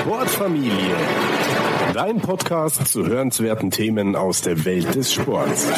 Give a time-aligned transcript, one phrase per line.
[0.00, 0.96] Sportfamilie.
[1.92, 5.68] Dein Podcast zu hörenswerten Themen aus der Welt des Sports.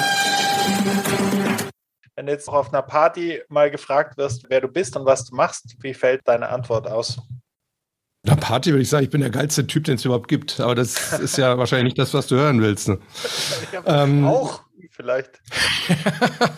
[2.15, 5.35] Wenn du jetzt auf einer Party mal gefragt wirst, wer du bist und was du
[5.35, 7.21] machst, wie fällt deine Antwort aus?
[8.25, 10.61] Na, Party würde ich sagen, ich bin der geilste Typ, den es überhaupt gibt.
[10.61, 12.89] Aber das ist ja wahrscheinlich nicht das, was du hören willst.
[12.89, 12.99] Ne?
[13.87, 14.63] ähm, auch
[14.93, 15.41] vielleicht.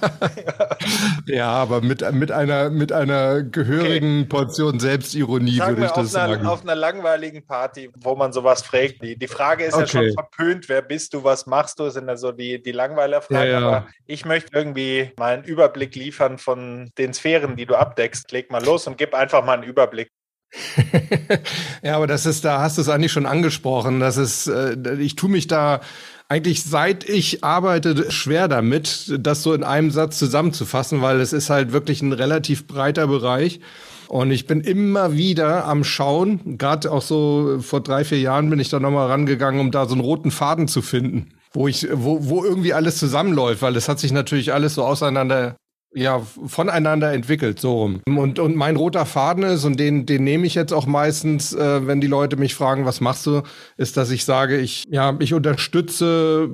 [1.26, 4.28] ja, aber mit, mit, einer, mit einer gehörigen okay.
[4.28, 6.46] Portion Selbstironie Sagen würde ich das einer, sagen.
[6.46, 9.02] Auf einer langweiligen Party, wo man sowas fragt.
[9.02, 9.82] Die, die Frage ist okay.
[9.82, 13.46] ja schon verpönt, wer bist du, was machst du, sind ja so die, die Langweilerfragen.
[13.46, 13.66] Ja, ja.
[13.66, 18.30] Aber ich möchte irgendwie mal einen Überblick liefern von den Sphären, die du abdeckst.
[18.32, 20.10] Leg mal los und gib einfach mal einen Überblick.
[21.82, 24.00] ja, aber das ist, da hast du es eigentlich schon angesprochen.
[24.00, 25.80] Das ist, äh, ich tue mich da
[26.34, 31.48] eigentlich seit ich arbeite schwer damit, das so in einem Satz zusammenzufassen, weil es ist
[31.48, 33.60] halt wirklich ein relativ breiter Bereich.
[34.08, 38.58] Und ich bin immer wieder am Schauen, gerade auch so vor drei, vier Jahren bin
[38.58, 42.18] ich da nochmal rangegangen, um da so einen roten Faden zu finden, wo ich, wo,
[42.28, 45.54] wo irgendwie alles zusammenläuft, weil es hat sich natürlich alles so auseinander
[45.94, 48.00] ja, voneinander entwickelt, so rum.
[48.06, 51.86] Und, und mein roter Faden ist, und den, den nehme ich jetzt auch meistens, äh,
[51.86, 53.42] wenn die Leute mich fragen, was machst du,
[53.76, 56.50] ist, dass ich sage, ich, ja, ich unterstütze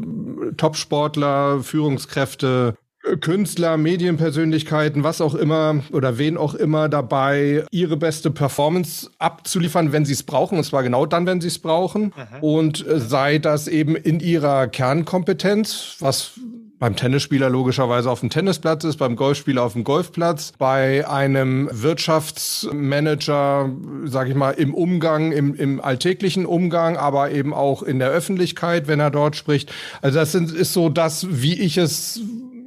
[0.57, 2.75] Topsportler, Führungskräfte,
[3.21, 10.05] Künstler, Medienpersönlichkeiten, was auch immer oder wen auch immer dabei, ihre beste Performance abzuliefern, wenn
[10.05, 12.13] sie es brauchen, und zwar genau dann, wenn sie es brauchen.
[12.15, 12.43] Mhm.
[12.43, 16.33] Und äh, sei das eben in ihrer Kernkompetenz, was
[16.81, 23.71] beim Tennisspieler logischerweise auf dem Tennisplatz ist, beim Golfspieler auf dem Golfplatz, bei einem Wirtschaftsmanager,
[24.07, 28.89] sage ich mal, im Umgang, im, im alltäglichen Umgang, aber eben auch in der Öffentlichkeit,
[28.89, 29.71] wenn er dort spricht.
[30.01, 32.21] Also das sind, ist so das, wie ich es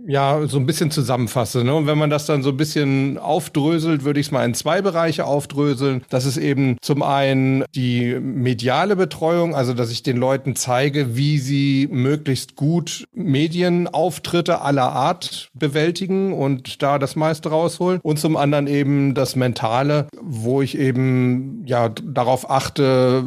[0.05, 1.63] ja so ein bisschen zusammenfasse.
[1.63, 1.73] Ne?
[1.73, 4.81] Und wenn man das dann so ein bisschen aufdröselt, würde ich es mal in zwei
[4.81, 6.03] Bereiche aufdröseln.
[6.09, 11.37] Das ist eben zum einen die mediale Betreuung, also dass ich den Leuten zeige, wie
[11.37, 17.99] sie möglichst gut Medienauftritte aller Art bewältigen und da das meiste rausholen.
[18.03, 23.23] Und zum anderen eben das Mentale, wo ich eben ja darauf achte,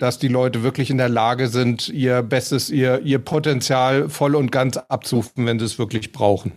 [0.00, 4.50] dass die Leute wirklich in der Lage sind, ihr Bestes, ihr, ihr Potenzial voll und
[4.50, 6.52] ganz abzurufen, wenn sie es wirklich brauchen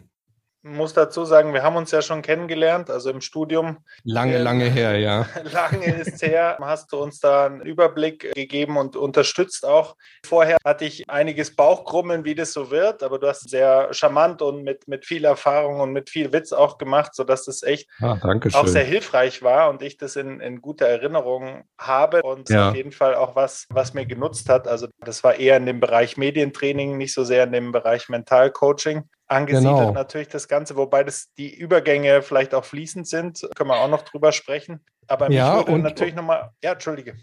[0.64, 3.80] muss dazu sagen, wir haben uns ja schon kennengelernt, also im Studium.
[4.06, 5.28] Lange, äh, lange her, ja.
[5.52, 6.58] lange ist her.
[6.62, 9.98] Hast du uns da einen Überblick gegeben und unterstützt auch.
[10.26, 14.64] Vorher hatte ich einiges Bauchkrummeln, wie das so wird, aber du hast sehr charmant und
[14.64, 18.18] mit, mit viel Erfahrung und mit viel Witz auch gemacht, sodass das echt ah,
[18.54, 22.70] auch sehr hilfreich war und ich das in, in guter Erinnerung habe und ja.
[22.70, 24.70] auf jeden Fall auch was, was mir genutzt hat.
[24.70, 29.04] Also das war eher in dem Bereich Medientraining, nicht so sehr in dem Bereich Mentalcoaching
[29.28, 29.92] angesiedelt genau.
[29.92, 34.04] natürlich das Ganze, wobei das die Übergänge vielleicht auch fließend sind, können wir auch noch
[34.04, 34.84] drüber sprechen.
[35.08, 37.16] Aber mich ja, würde natürlich nochmal, ja, entschuldige.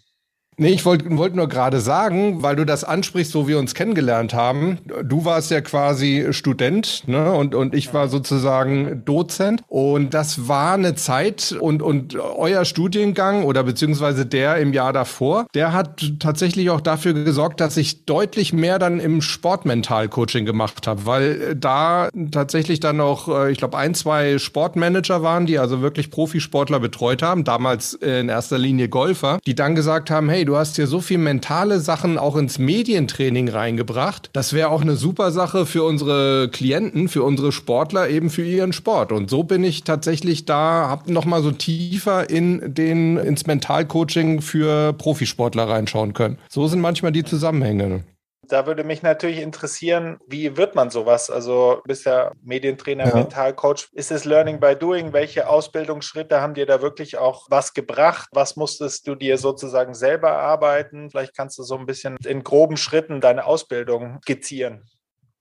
[0.61, 4.35] Nee, ich wollte wollt nur gerade sagen, weil du das ansprichst, wo wir uns kennengelernt
[4.35, 4.77] haben.
[5.03, 7.33] Du warst ja quasi Student, ne?
[7.33, 9.63] Und, und ich war sozusagen Dozent.
[9.69, 15.47] Und das war eine Zeit und, und euer Studiengang oder beziehungsweise der im Jahr davor,
[15.55, 21.07] der hat tatsächlich auch dafür gesorgt, dass ich deutlich mehr dann im Sportmental-Coaching gemacht habe,
[21.07, 26.11] weil da tatsächlich dann auch, äh, ich glaube, ein, zwei Sportmanager waren, die also wirklich
[26.11, 30.77] Profisportler betreut haben, damals in erster Linie Golfer, die dann gesagt haben, hey, du hast
[30.77, 34.31] hier so viel mentale Sachen auch ins Medientraining reingebracht.
[34.33, 38.73] Das wäre auch eine super Sache für unsere Klienten, für unsere Sportler, eben für ihren
[38.73, 39.13] Sport.
[39.13, 44.43] Und so bin ich tatsächlich da, habe noch mal so tiefer in den ins Mentalcoaching
[44.43, 46.39] für Profisportler reinschauen können.
[46.49, 48.03] So sind manchmal die Zusammenhänge
[48.51, 51.31] da würde mich natürlich interessieren, wie wird man sowas?
[51.31, 53.15] Also du bist ja Medientrainer, ja.
[53.15, 53.89] Mentalcoach.
[53.93, 55.13] Ist es Learning by Doing?
[55.13, 58.29] Welche Ausbildungsschritte haben dir da wirklich auch was gebracht?
[58.33, 61.11] Was musstest du dir sozusagen selber arbeiten?
[61.11, 64.85] Vielleicht kannst du so ein bisschen in groben Schritten deine Ausbildung skizzieren.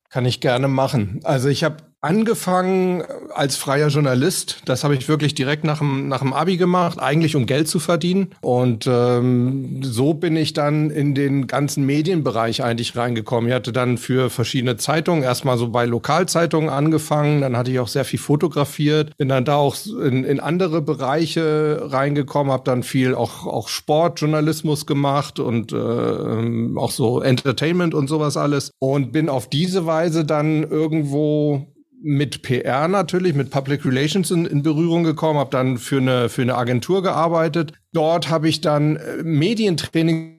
[0.09, 1.19] Kann ich gerne machen.
[1.23, 4.61] Also ich habe angefangen als freier Journalist.
[4.65, 7.79] Das habe ich wirklich direkt nach dem, nach dem Abi gemacht, eigentlich um Geld zu
[7.79, 8.29] verdienen.
[8.41, 13.49] Und ähm, so bin ich dann in den ganzen Medienbereich eigentlich reingekommen.
[13.49, 17.41] Ich hatte dann für verschiedene Zeitungen erstmal so bei Lokalzeitungen angefangen.
[17.41, 19.17] Dann hatte ich auch sehr viel fotografiert.
[19.17, 24.85] Bin dann da auch in, in andere Bereiche reingekommen, habe dann viel auch, auch Sportjournalismus
[24.85, 28.71] gemacht und äh, auch so Entertainment und sowas alles.
[28.79, 31.67] Und bin auf diese Weise dann irgendwo
[32.01, 36.41] mit PR natürlich, mit Public Relations in, in Berührung gekommen, habe dann für eine, für
[36.41, 37.73] eine Agentur gearbeitet.
[37.93, 40.37] Dort habe ich dann äh, Medientrainings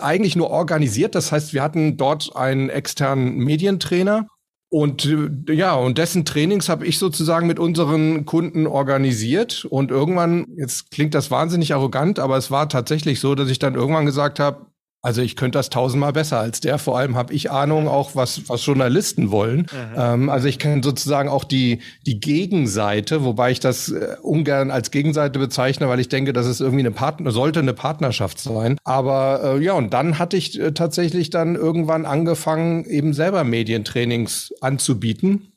[0.00, 1.14] eigentlich nur organisiert.
[1.14, 4.26] Das heißt, wir hatten dort einen externen Medientrainer
[4.70, 9.64] Und äh, ja, und dessen Trainings habe ich sozusagen mit unseren Kunden organisiert.
[9.64, 13.74] Und irgendwann, jetzt klingt das wahnsinnig arrogant, aber es war tatsächlich so, dass ich dann
[13.74, 14.66] irgendwann gesagt habe,
[15.00, 16.78] also ich könnte das tausendmal besser als der.
[16.78, 19.60] Vor allem habe ich Ahnung auch, was, was Journalisten wollen.
[19.60, 19.94] Mhm.
[19.96, 24.90] Ähm, also ich kenne sozusagen auch die, die Gegenseite, wobei ich das äh, ungern als
[24.90, 28.76] Gegenseite bezeichne, weil ich denke, dass es irgendwie eine Partner, sollte eine Partnerschaft sein.
[28.82, 34.52] Aber äh, ja, und dann hatte ich äh, tatsächlich dann irgendwann angefangen, eben selber Medientrainings
[34.60, 35.52] anzubieten.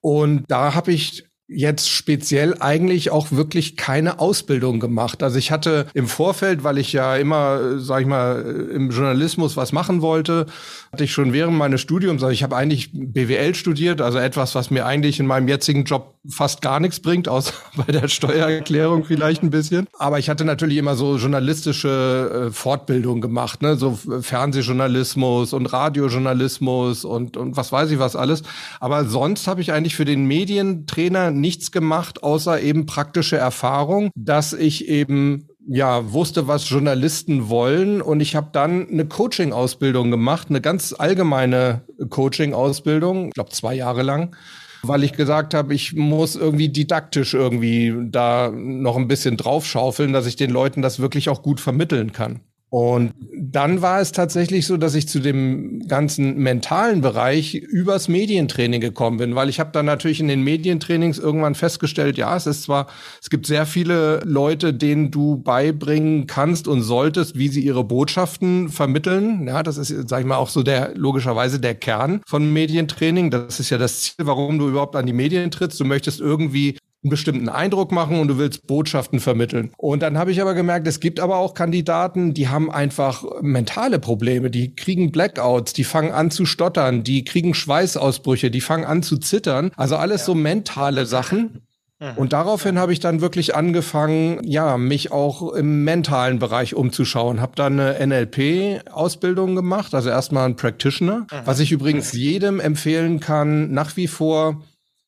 [0.00, 5.22] Und da habe ich jetzt speziell eigentlich auch wirklich keine Ausbildung gemacht.
[5.22, 8.42] Also ich hatte im Vorfeld, weil ich ja immer, sag ich mal,
[8.74, 10.46] im Journalismus was machen wollte,
[10.92, 14.70] hatte ich schon während meines Studiums, also ich habe eigentlich BWL studiert, also etwas, was
[14.70, 19.42] mir eigentlich in meinem jetzigen Job fast gar nichts bringt, außer bei der Steuererklärung vielleicht
[19.42, 19.86] ein bisschen.
[19.98, 27.04] Aber ich hatte natürlich immer so journalistische äh, Fortbildung gemacht, ne, so Fernsehjournalismus und Radiojournalismus
[27.04, 28.42] und und was weiß ich was alles.
[28.80, 34.52] Aber sonst habe ich eigentlich für den Medientrainer nichts gemacht, außer eben praktische Erfahrung, dass
[34.52, 40.60] ich eben ja, wusste, was Journalisten wollen und ich habe dann eine Coaching-Ausbildung gemacht, eine
[40.60, 44.34] ganz allgemeine Coaching-Ausbildung, ich glaube zwei Jahre lang,
[44.82, 50.26] weil ich gesagt habe, ich muss irgendwie didaktisch irgendwie da noch ein bisschen draufschaufeln, dass
[50.26, 52.40] ich den Leuten das wirklich auch gut vermitteln kann.
[52.72, 58.80] Und dann war es tatsächlich so, dass ich zu dem ganzen mentalen Bereich übers Medientraining
[58.80, 62.62] gekommen bin, weil ich habe dann natürlich in den Medientrainings irgendwann festgestellt, ja, es ist
[62.62, 62.86] zwar,
[63.20, 68.70] es gibt sehr viele Leute, denen du beibringen kannst und solltest, wie sie ihre Botschaften
[68.70, 69.46] vermitteln.
[69.46, 73.30] Ja, das ist, sag ich mal, auch so der logischerweise der Kern von Medientraining.
[73.30, 75.78] Das ist ja das Ziel, warum du überhaupt an die Medien trittst.
[75.78, 79.72] Du möchtest irgendwie einen bestimmten Eindruck machen und du willst Botschaften vermitteln.
[79.76, 83.98] Und dann habe ich aber gemerkt, es gibt aber auch Kandidaten, die haben einfach mentale
[83.98, 89.02] Probleme, die kriegen Blackouts, die fangen an zu stottern, die kriegen Schweißausbrüche, die fangen an
[89.02, 89.72] zu zittern.
[89.76, 90.26] Also alles ja.
[90.26, 91.62] so mentale Sachen.
[91.98, 92.18] Mhm.
[92.18, 97.40] Und daraufhin habe ich dann wirklich angefangen, ja, mich auch im mentalen Bereich umzuschauen.
[97.40, 101.26] Habe dann eine NLP-Ausbildung gemacht, also erstmal ein Practitioner, mhm.
[101.44, 104.62] was ich übrigens jedem empfehlen kann, nach wie vor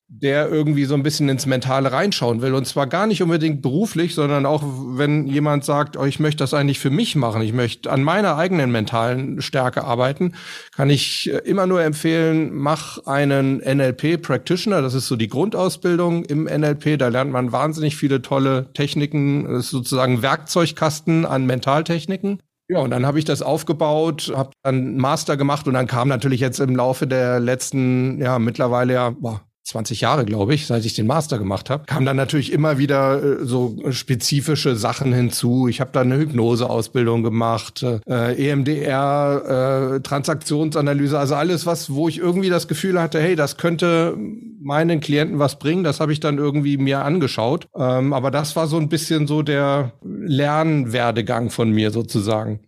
[0.07, 2.53] der irgendwie so ein bisschen ins Mentale reinschauen will.
[2.53, 6.53] Und zwar gar nicht unbedingt beruflich, sondern auch, wenn jemand sagt, oh, ich möchte das
[6.53, 10.33] eigentlich für mich machen, ich möchte an meiner eigenen mentalen Stärke arbeiten,
[10.75, 14.83] kann ich äh, immer nur empfehlen, mach einen NLP Practitioner.
[14.83, 16.99] Das ist so die Grundausbildung im NLP.
[16.99, 19.45] Da lernt man wahnsinnig viele tolle Techniken.
[19.45, 22.39] Das ist sozusagen Werkzeugkasten an Mentaltechniken.
[22.67, 26.39] Ja, und dann habe ich das aufgebaut, habe dann Master gemacht und dann kam natürlich
[26.39, 30.93] jetzt im Laufe der letzten, ja, mittlerweile ja, boah, 20 Jahre, glaube ich, seit ich
[30.93, 35.67] den Master gemacht habe, kam dann natürlich immer wieder äh, so spezifische Sachen hinzu.
[35.67, 42.19] Ich habe da eine Hypnoseausbildung gemacht, äh, EMDR, äh, Transaktionsanalyse, also alles, was, wo ich
[42.19, 44.15] irgendwie das Gefühl hatte, hey, das könnte
[44.61, 47.67] meinen Klienten was bringen, das habe ich dann irgendwie mir angeschaut.
[47.75, 52.59] Ähm, aber das war so ein bisschen so der Lernwerdegang von mir sozusagen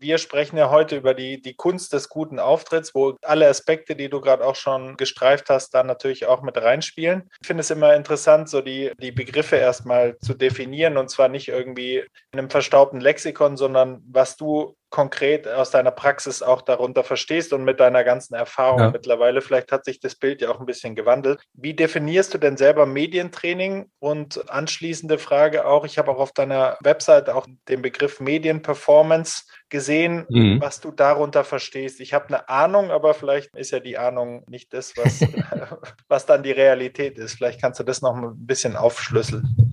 [0.00, 4.08] wir sprechen ja heute über die, die Kunst des guten Auftritts, wo alle Aspekte, die
[4.08, 7.30] du gerade auch schon gestreift hast, da natürlich auch mit reinspielen.
[7.40, 11.48] Ich finde es immer interessant, so die, die Begriffe erstmal zu definieren und zwar nicht
[11.48, 17.52] irgendwie in einem verstaubten Lexikon, sondern was du konkret aus deiner Praxis auch darunter verstehst
[17.52, 18.90] und mit deiner ganzen Erfahrung ja.
[18.90, 19.42] mittlerweile.
[19.42, 21.40] Vielleicht hat sich das Bild ja auch ein bisschen gewandelt.
[21.52, 23.90] Wie definierst du denn selber Medientraining?
[23.98, 30.24] Und anschließende Frage auch, ich habe auch auf deiner Website auch den Begriff Medienperformance gesehen,
[30.30, 30.60] mhm.
[30.60, 32.00] was du darunter verstehst.
[32.00, 35.20] Ich habe eine Ahnung, aber vielleicht ist ja die Ahnung nicht das, was,
[36.08, 37.34] was dann die Realität ist.
[37.34, 39.68] Vielleicht kannst du das noch ein bisschen aufschlüsseln.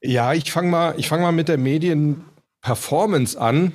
[0.00, 1.58] Ja, ich fange mal, ich fange mal mit der
[2.62, 3.72] Medienperformance an.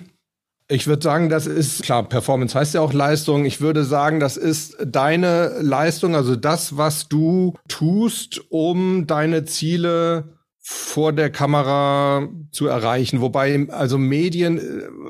[0.69, 3.45] Ich würde sagen, das ist klar, Performance heißt ja auch Leistung.
[3.45, 10.37] Ich würde sagen, das ist deine Leistung, also das, was du tust, um deine Ziele
[10.65, 13.19] vor der Kamera zu erreichen.
[13.19, 14.57] Wobei, also Medien,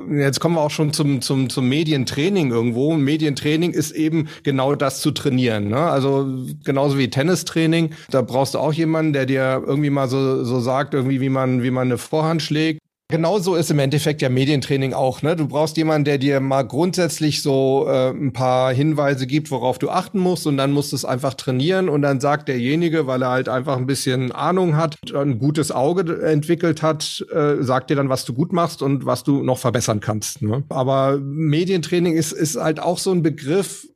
[0.10, 2.96] äh, jetzt kommen wir auch schon zum, zum, zum Medientraining irgendwo.
[2.96, 5.68] Medientraining ist eben genau das zu trainieren.
[5.68, 5.78] Ne?
[5.78, 6.28] Also
[6.64, 7.92] genauso wie Tennistraining.
[8.10, 11.62] Da brauchst du auch jemanden, der dir irgendwie mal so, so sagt, irgendwie, wie man,
[11.62, 12.80] wie man eine Vorhand schlägt.
[13.14, 15.22] Genauso ist im Endeffekt ja Medientraining auch.
[15.22, 15.36] Ne?
[15.36, 19.92] Du brauchst jemanden, der dir mal grundsätzlich so äh, ein paar Hinweise gibt, worauf du
[19.92, 23.30] achten musst und dann musst du es einfach trainieren und dann sagt derjenige, weil er
[23.30, 28.10] halt einfach ein bisschen Ahnung hat, ein gutes Auge entwickelt hat, äh, sagt dir dann,
[28.10, 30.42] was du gut machst und was du noch verbessern kannst.
[30.42, 30.64] Ne?
[30.70, 33.88] Aber Medientraining ist, ist halt auch so ein Begriff,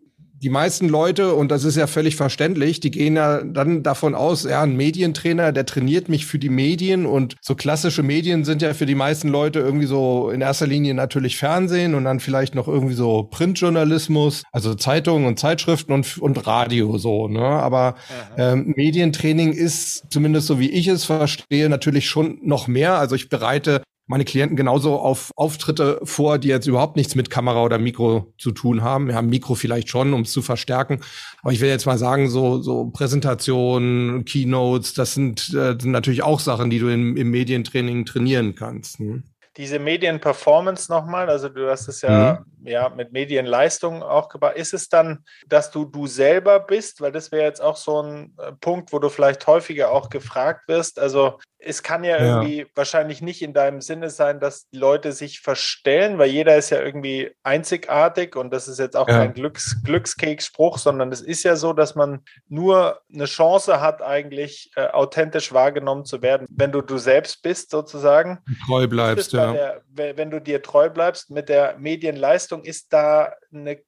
[0.41, 4.44] die meisten Leute, und das ist ja völlig verständlich, die gehen ja dann davon aus,
[4.44, 8.74] ja, ein Medientrainer, der trainiert mich für die Medien und so klassische Medien sind ja
[8.74, 12.67] für die meisten Leute irgendwie so in erster Linie natürlich Fernsehen und dann vielleicht noch
[12.67, 17.39] irgendwie so Printjournalismus, also Zeitungen und Zeitschriften und, und Radio so, ne?
[17.39, 17.96] Aber
[18.38, 23.00] ähm, Medientraining ist, zumindest so wie ich es verstehe, natürlich schon noch mehr.
[23.00, 27.63] Also ich bereite meine Klienten genauso auf Auftritte vor, die jetzt überhaupt nichts mit Kamera
[27.63, 29.07] oder Mikro zu tun haben.
[29.07, 31.01] Wir haben Mikro vielleicht schon, um es zu verstärken.
[31.41, 36.23] Aber ich will jetzt mal sagen, so, so Präsentationen, Keynotes, das sind, äh, sind natürlich
[36.23, 38.99] auch Sachen, die du im, im Medientraining trainieren kannst.
[38.99, 39.23] Hm?
[39.57, 42.67] Diese Medienperformance nochmal, also du hast es ja, mhm.
[42.67, 44.55] ja mit Medienleistung auch gebaut.
[44.55, 47.01] Ist es dann, dass du du selber bist?
[47.01, 50.67] Weil das wäre jetzt auch so ein äh, Punkt, wo du vielleicht häufiger auch gefragt
[50.67, 50.99] wirst.
[50.99, 55.11] Also es kann ja, ja, irgendwie wahrscheinlich nicht in deinem Sinne sein, dass die Leute
[55.11, 59.19] sich verstellen, weil jeder ist ja irgendwie einzigartig und das ist jetzt auch ja.
[59.19, 64.71] kein Glücks Glückskeks-Spruch, sondern es ist ja so, dass man nur eine Chance hat, eigentlich
[64.75, 68.39] äh, authentisch wahrgenommen zu werden, wenn du du selbst bist, sozusagen.
[68.65, 69.51] Treu bleibst, ja.
[69.51, 69.81] Der,
[70.17, 73.79] wenn du dir treu bleibst mit der Medienleistung, ist da eine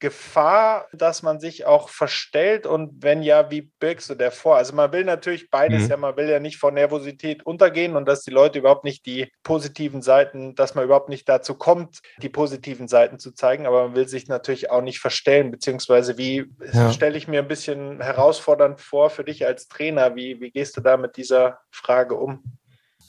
[0.00, 2.66] Gefahr, dass man sich auch verstellt?
[2.66, 4.56] Und wenn ja, wie birgst du der vor?
[4.56, 5.90] Also man will natürlich beides mhm.
[5.90, 9.30] ja, man will ja nicht vor Nervosität untergehen und dass die Leute überhaupt nicht die
[9.42, 13.96] positiven Seiten, dass man überhaupt nicht dazu kommt, die positiven Seiten zu zeigen, aber man
[13.96, 16.92] will sich natürlich auch nicht verstellen, beziehungsweise wie ja.
[16.92, 20.80] stelle ich mir ein bisschen herausfordernd vor für dich als Trainer, wie, wie gehst du
[20.80, 22.42] da mit dieser Frage um?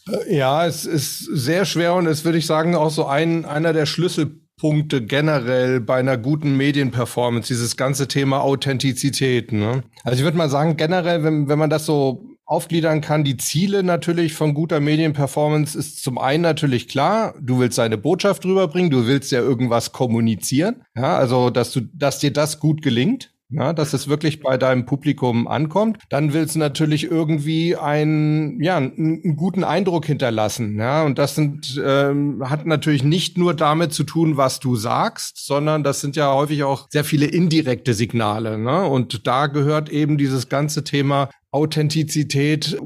[0.08, 3.74] Äh, ja, es ist sehr schwer und es würde ich sagen auch so ein, einer
[3.74, 9.52] der Schlüssel Punkte generell bei einer guten Medienperformance, dieses ganze Thema Authentizität.
[9.52, 9.84] Ne?
[10.04, 13.84] Also ich würde mal sagen, generell, wenn, wenn man das so aufgliedern kann, die Ziele
[13.84, 19.06] natürlich von guter Medienperformance ist zum einen natürlich klar, du willst deine Botschaft rüberbringen, du
[19.06, 23.94] willst ja irgendwas kommunizieren, ja, also dass du, dass dir das gut gelingt ja, dass
[23.94, 29.64] es wirklich bei deinem Publikum ankommt, dann willst du natürlich irgendwie einen, ja, einen, guten
[29.64, 30.78] Eindruck hinterlassen.
[30.78, 35.46] Ja, und das sind, ähm, hat natürlich nicht nur damit zu tun, was du sagst,
[35.46, 38.60] sondern das sind ja häufig auch sehr viele indirekte Signale.
[38.60, 38.86] Ne?
[38.86, 42.78] Und da gehört eben dieses ganze Thema Authentizität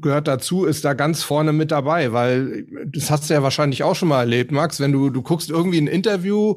[0.00, 3.94] gehört dazu, ist da ganz vorne mit dabei, weil das hast du ja wahrscheinlich auch
[3.94, 6.56] schon mal erlebt, Max, wenn du, du guckst irgendwie ein Interview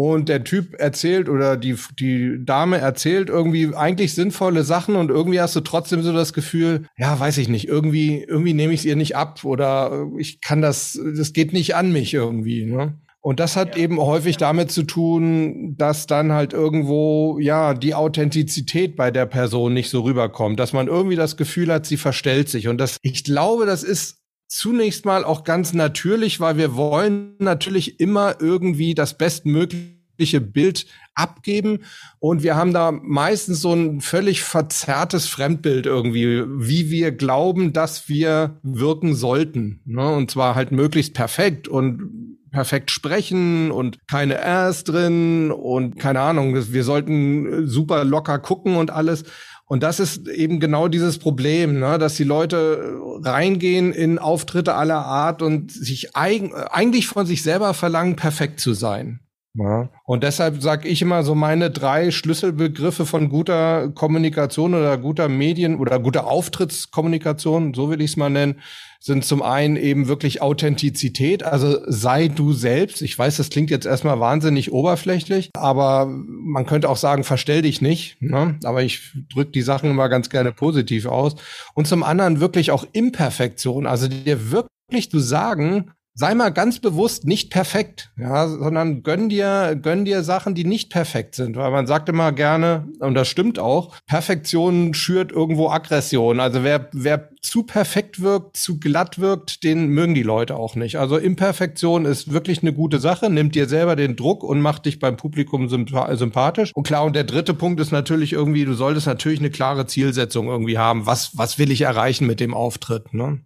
[0.00, 5.40] und der Typ erzählt oder die, die Dame erzählt irgendwie eigentlich sinnvolle Sachen und irgendwie
[5.40, 8.86] hast du trotzdem so das Gefühl, ja, weiß ich nicht, irgendwie, irgendwie nehme ich es
[8.86, 12.98] ihr nicht ab oder ich kann das, das geht nicht an mich irgendwie, ne?
[13.22, 13.82] Und das hat ja.
[13.82, 19.74] eben häufig damit zu tun, dass dann halt irgendwo, ja, die Authentizität bei der Person
[19.74, 22.68] nicht so rüberkommt, dass man irgendwie das Gefühl hat, sie verstellt sich.
[22.68, 24.19] Und das, ich glaube, das ist
[24.50, 31.80] zunächst mal auch ganz natürlich, weil wir wollen natürlich immer irgendwie das bestmögliche Bild abgeben
[32.18, 38.08] und wir haben da meistens so ein völlig verzerrtes Fremdbild irgendwie, wie wir glauben, dass
[38.08, 39.80] wir wirken sollten.
[39.86, 40.06] Ne?
[40.08, 46.54] Und zwar halt möglichst perfekt und perfekt sprechen und keine Rs drin und keine Ahnung,
[46.54, 49.24] wir sollten super locker gucken und alles.
[49.70, 55.06] Und das ist eben genau dieses Problem, ne, dass die Leute reingehen in Auftritte aller
[55.06, 59.20] Art und sich eig eigentlich von sich selber verlangen, perfekt zu sein.
[59.54, 59.88] Ja.
[60.06, 65.76] Und deshalb sage ich immer so meine drei Schlüsselbegriffe von guter Kommunikation oder guter Medien
[65.76, 68.58] oder guter Auftrittskommunikation, so will ich es mal nennen,
[69.02, 73.00] sind zum einen eben wirklich Authentizität, also sei du selbst.
[73.00, 77.80] Ich weiß, das klingt jetzt erstmal wahnsinnig oberflächlich, aber man könnte auch sagen, verstell dich
[77.80, 78.20] nicht.
[78.20, 78.58] Ne?
[78.62, 81.36] Aber ich drücke die Sachen immer ganz gerne positiv aus.
[81.74, 87.24] Und zum anderen wirklich auch Imperfektion, also dir wirklich zu sagen, sei mal ganz bewusst
[87.24, 91.86] nicht perfekt, ja, sondern gönn dir, gönn dir Sachen, die nicht perfekt sind, weil man
[91.86, 96.38] sagt immer gerne, und das stimmt auch, Perfektion schürt irgendwo Aggression.
[96.38, 100.98] Also wer, wer zu perfekt wirkt, zu glatt wirkt, den mögen die Leute auch nicht.
[100.98, 104.98] Also Imperfektion ist wirklich eine gute Sache, nimmt dir selber den Druck und macht dich
[104.98, 106.72] beim Publikum sympathisch.
[106.74, 110.48] Und klar, und der dritte Punkt ist natürlich irgendwie, du solltest natürlich eine klare Zielsetzung
[110.48, 111.06] irgendwie haben.
[111.06, 113.40] Was, was will ich erreichen mit dem Auftritt, ne?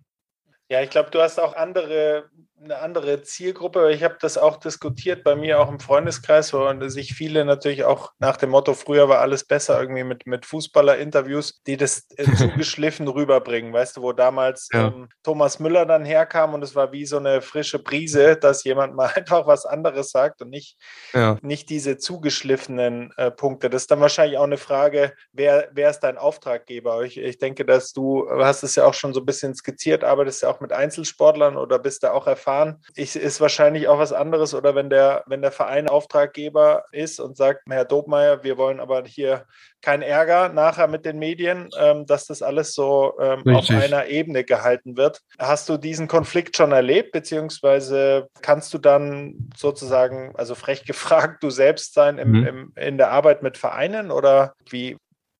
[0.71, 2.25] Ja, ich glaube, du hast auch andere
[2.65, 3.93] eine andere Zielgruppe.
[3.93, 8.13] Ich habe das auch diskutiert bei mir auch im Freundeskreis, wo sich viele natürlich auch
[8.19, 13.07] nach dem Motto, früher war alles besser, irgendwie mit, mit Fußballer-Interviews, die das äh, zugeschliffen
[13.07, 13.73] rüberbringen.
[13.73, 14.89] Weißt du, wo damals ja.
[14.89, 18.95] ähm, Thomas Müller dann herkam und es war wie so eine frische Prise, dass jemand
[18.95, 20.79] mal einfach was anderes sagt und nicht,
[21.13, 21.39] ja.
[21.43, 23.69] nicht diese zugeschliffenen äh, Punkte.
[23.69, 27.03] Das ist dann wahrscheinlich auch eine Frage, wer, wer ist dein Auftraggeber?
[27.03, 30.43] Ich, ich denke, dass du, hast es ja auch schon so ein bisschen skizziert, arbeitest
[30.43, 32.77] ja auch mit Einzelsportlern oder bist da auch erfahren erfahren.
[32.95, 37.37] Ich, ist wahrscheinlich auch was anderes oder wenn der, wenn der Verein Auftraggeber ist und
[37.37, 39.45] sagt, Herr Dobmeier, wir wollen aber hier
[39.83, 44.45] kein Ärger nachher mit den Medien, ähm, dass das alles so ähm, auf einer Ebene
[44.45, 45.21] gehalten wird.
[45.39, 51.51] Hast du diesen Konflikt schon erlebt, beziehungsweise kannst du dann sozusagen, also frech gefragt, du
[51.51, 52.47] selbst sein im, mhm.
[52.47, 54.97] im, in der Arbeit mit Vereinen oder wie,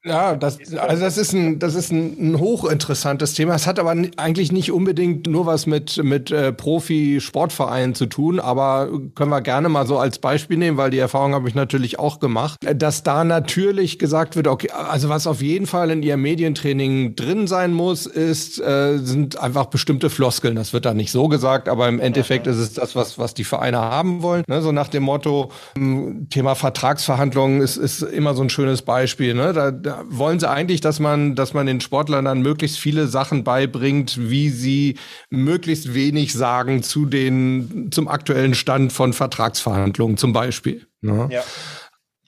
[0.07, 3.55] ja, das, also das ist ein, das ist ein, ein hochinteressantes Thema.
[3.55, 8.91] Es hat aber eigentlich nicht unbedingt nur was mit, mit äh, Profi-Sportvereinen zu tun, aber
[9.15, 12.21] können wir gerne mal so als Beispiel nehmen, weil die Erfahrung habe ich natürlich auch
[12.21, 17.17] gemacht, dass da natürlich gesagt wird, okay, also was auf jeden Fall in ihrem Medientraining
[17.17, 20.55] drin sein muss, ist, äh, sind einfach bestimmte Floskeln.
[20.55, 23.45] Das wird da nicht so gesagt, aber im Endeffekt ist es das, was, was die
[23.45, 24.45] Vereine haben wollen.
[24.49, 24.61] Ne?
[24.61, 29.33] So nach dem Motto, hm, Thema Vertragsverhandlungen ist, ist immer so ein schönes Beispiel.
[29.33, 29.55] Ne?
[29.55, 34.31] Da wollen sie eigentlich, dass man, dass man den Sportlern dann möglichst viele Sachen beibringt,
[34.31, 34.97] wie sie
[35.31, 40.87] möglichst wenig sagen zu den, zum aktuellen Stand von Vertragsverhandlungen zum Beispiel.
[41.01, 41.29] Ne?
[41.31, 41.43] Ja.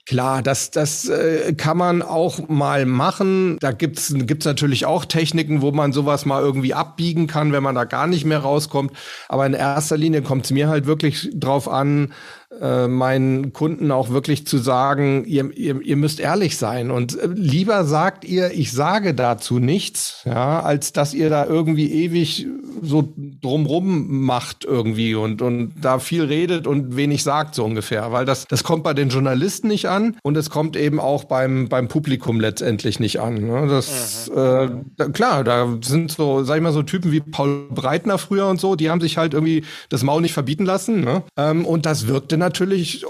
[0.07, 3.57] Klar, das, das äh, kann man auch mal machen.
[3.59, 7.75] Da gibt's gibt's natürlich auch Techniken, wo man sowas mal irgendwie abbiegen kann, wenn man
[7.75, 8.93] da gar nicht mehr rauskommt.
[9.27, 12.13] Aber in erster Linie kommt es mir halt wirklich drauf an,
[12.61, 17.27] äh, meinen Kunden auch wirklich zu sagen, ihr, ihr, ihr müsst ehrlich sein und äh,
[17.27, 22.47] lieber sagt ihr, ich sage dazu nichts, ja, als dass ihr da irgendwie ewig
[22.81, 28.25] so drumrum macht irgendwie und, und da viel redet und wenig sagt so ungefähr, weil
[28.25, 31.87] das, das kommt bei den Journalisten nicht an und es kommt eben auch beim, beim
[31.87, 33.35] Publikum letztendlich nicht an.
[33.35, 33.67] Ne?
[33.67, 34.37] Das, mhm.
[34.37, 38.47] äh, da, klar, da sind so, sag ich mal, so Typen wie Paul Breitner früher
[38.47, 41.23] und so, die haben sich halt irgendwie das Maul nicht verbieten lassen ne?
[41.35, 42.46] ähm, und das wirkte natürlich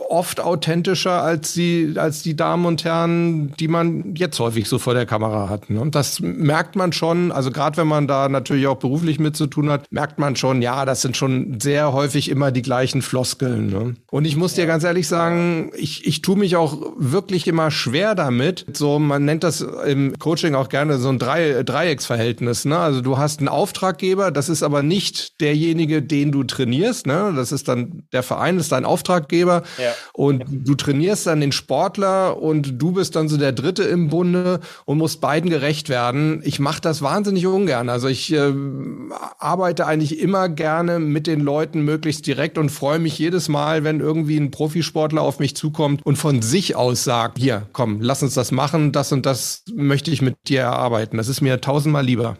[0.09, 4.93] oft authentischer als die, als die Damen und Herren, die man jetzt häufig so vor
[4.93, 5.69] der Kamera hat.
[5.69, 5.79] Ne?
[5.79, 9.47] Und das merkt man schon, also gerade wenn man da natürlich auch beruflich mit zu
[9.47, 13.67] tun hat, merkt man schon, ja, das sind schon sehr häufig immer die gleichen Floskeln.
[13.67, 13.95] Ne?
[14.11, 18.15] Und ich muss dir ganz ehrlich sagen, ich, ich tue mich auch wirklich immer schwer
[18.15, 18.65] damit.
[18.73, 22.65] So, man nennt das im Coaching auch gerne so ein Drei, Dreiecksverhältnis.
[22.65, 22.77] Ne?
[22.77, 27.07] Also du hast einen Auftraggeber, das ist aber nicht derjenige, den du trainierst.
[27.07, 27.33] Ne?
[27.35, 29.26] Das ist dann der Verein, ist dein Auftraggeber.
[29.27, 29.93] Auftraggeber ja.
[30.13, 34.59] und du trainierst dann den Sportler und du bist dann so der Dritte im Bunde
[34.85, 36.41] und musst beiden gerecht werden.
[36.43, 37.89] Ich mache das wahnsinnig ungern.
[37.89, 38.53] Also ich äh,
[39.39, 43.99] arbeite eigentlich immer gerne mit den Leuten möglichst direkt und freue mich jedes Mal, wenn
[43.99, 48.33] irgendwie ein Profisportler auf mich zukommt und von sich aus sagt, hier, komm, lass uns
[48.33, 51.17] das machen, das und das möchte ich mit dir erarbeiten.
[51.17, 52.37] Das ist mir tausendmal lieber.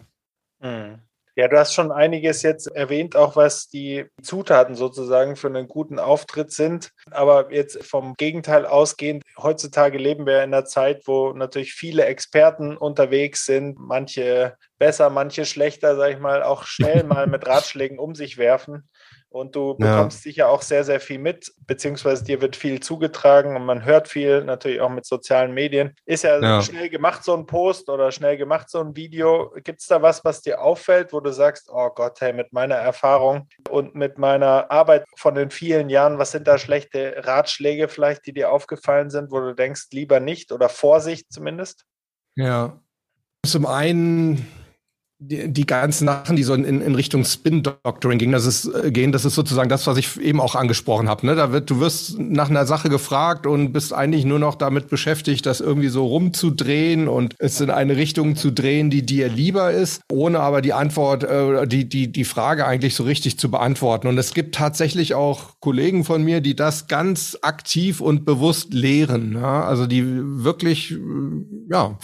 [0.60, 0.87] Mhm.
[1.38, 6.00] Ja, du hast schon einiges jetzt erwähnt, auch was die Zutaten sozusagen für einen guten
[6.00, 6.90] Auftritt sind.
[7.12, 12.76] Aber jetzt vom Gegenteil ausgehend, heutzutage leben wir in einer Zeit, wo natürlich viele Experten
[12.76, 18.16] unterwegs sind, manche besser, manche schlechter, sag ich mal, auch schnell mal mit Ratschlägen um
[18.16, 18.88] sich werfen.
[19.30, 20.30] Und du bekommst ja.
[20.30, 24.42] sicher auch sehr, sehr viel mit, beziehungsweise dir wird viel zugetragen und man hört viel,
[24.42, 25.94] natürlich auch mit sozialen Medien.
[26.06, 26.62] Ist ja, ja.
[26.62, 29.52] schnell gemacht, so ein Post oder schnell gemacht, so ein Video.
[29.64, 32.76] Gibt es da was, was dir auffällt, wo du sagst, oh Gott, hey, mit meiner
[32.76, 38.24] Erfahrung und mit meiner Arbeit von den vielen Jahren, was sind da schlechte Ratschläge vielleicht,
[38.24, 41.84] die dir aufgefallen sind, wo du denkst, lieber nicht oder Vorsicht zumindest?
[42.34, 42.80] Ja.
[43.44, 44.46] Zum einen
[45.20, 49.10] die, die ganzen Sachen, die so in, in Richtung Spin-Doctoring gingen, das ist, äh, gehen,
[49.10, 51.26] das ist sozusagen das, was ich eben auch angesprochen habe.
[51.26, 51.34] Ne?
[51.34, 55.44] Da wird, du wirst nach einer Sache gefragt und bist eigentlich nur noch damit beschäftigt,
[55.46, 60.02] das irgendwie so rumzudrehen und es in eine Richtung zu drehen, die dir lieber ist,
[60.10, 64.06] ohne aber die Antwort, äh, die, die, die Frage eigentlich so richtig zu beantworten.
[64.06, 69.32] Und es gibt tatsächlich auch Kollegen von mir, die das ganz aktiv und bewusst lehren.
[69.32, 69.64] Ja?
[69.64, 70.94] Also die wirklich,
[71.70, 71.98] ja,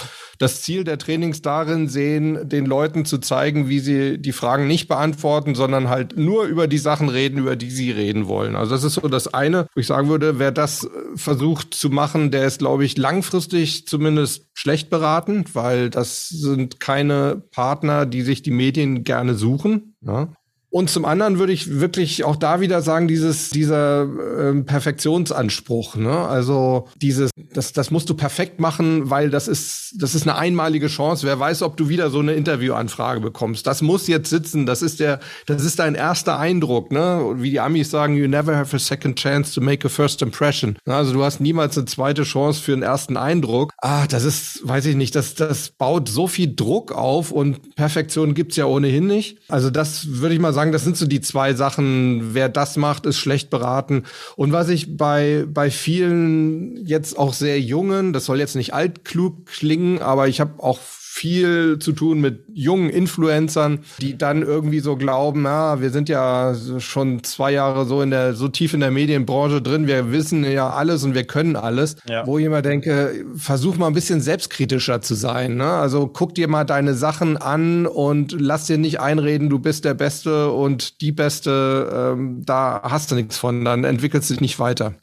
[0.44, 4.88] das Ziel der Trainings darin sehen, den Leuten zu zeigen, wie sie die Fragen nicht
[4.88, 8.54] beantworten, sondern halt nur über die Sachen reden, über die sie reden wollen.
[8.54, 11.88] Also das ist so das eine, wo ich sagen würde, wer das äh, versucht zu
[11.88, 18.20] machen, der ist, glaube ich, langfristig zumindest schlecht beraten, weil das sind keine Partner, die
[18.20, 19.96] sich die Medien gerne suchen.
[20.02, 20.28] Ja.
[20.74, 26.26] Und zum anderen würde ich wirklich auch da wieder sagen, dieses, dieser äh, Perfektionsanspruch, ne?
[26.26, 30.88] Also dieses, das, das musst du perfekt machen, weil das ist, das ist eine einmalige
[30.88, 31.28] Chance.
[31.28, 33.68] Wer weiß, ob du wieder so eine Interviewanfrage bekommst.
[33.68, 34.66] Das muss jetzt sitzen.
[34.66, 37.34] Das ist der, das ist dein erster Eindruck, ne?
[37.36, 40.76] Wie die Amis sagen, you never have a second chance to make a first impression.
[40.86, 43.72] Also du hast niemals eine zweite Chance für einen ersten Eindruck.
[43.80, 48.34] Ah, das ist, weiß ich nicht, das, das baut so viel Druck auf und Perfektion
[48.34, 49.38] gibt's ja ohnehin nicht.
[49.48, 52.34] Also das würde ich mal sagen, sagen, das sind so die zwei Sachen.
[52.34, 54.04] Wer das macht, ist schlecht beraten.
[54.36, 59.44] Und was ich bei, bei vielen jetzt auch sehr jungen, das soll jetzt nicht altklug
[59.44, 60.78] klingen, aber ich habe auch
[61.14, 66.56] viel zu tun mit jungen Influencern, die dann irgendwie so glauben, ja, wir sind ja
[66.78, 70.70] schon zwei Jahre so in der, so tief in der Medienbranche drin, wir wissen ja
[70.70, 71.94] alles und wir können alles.
[72.08, 72.26] Ja.
[72.26, 75.54] Wo ich immer denke, versuch mal ein bisschen selbstkritischer zu sein.
[75.54, 75.70] Ne?
[75.70, 79.94] Also guck dir mal deine Sachen an und lass dir nicht einreden, du bist der
[79.94, 84.58] Beste und die Beste, ähm, da hast du nichts von, dann entwickelst du dich nicht
[84.58, 84.94] weiter.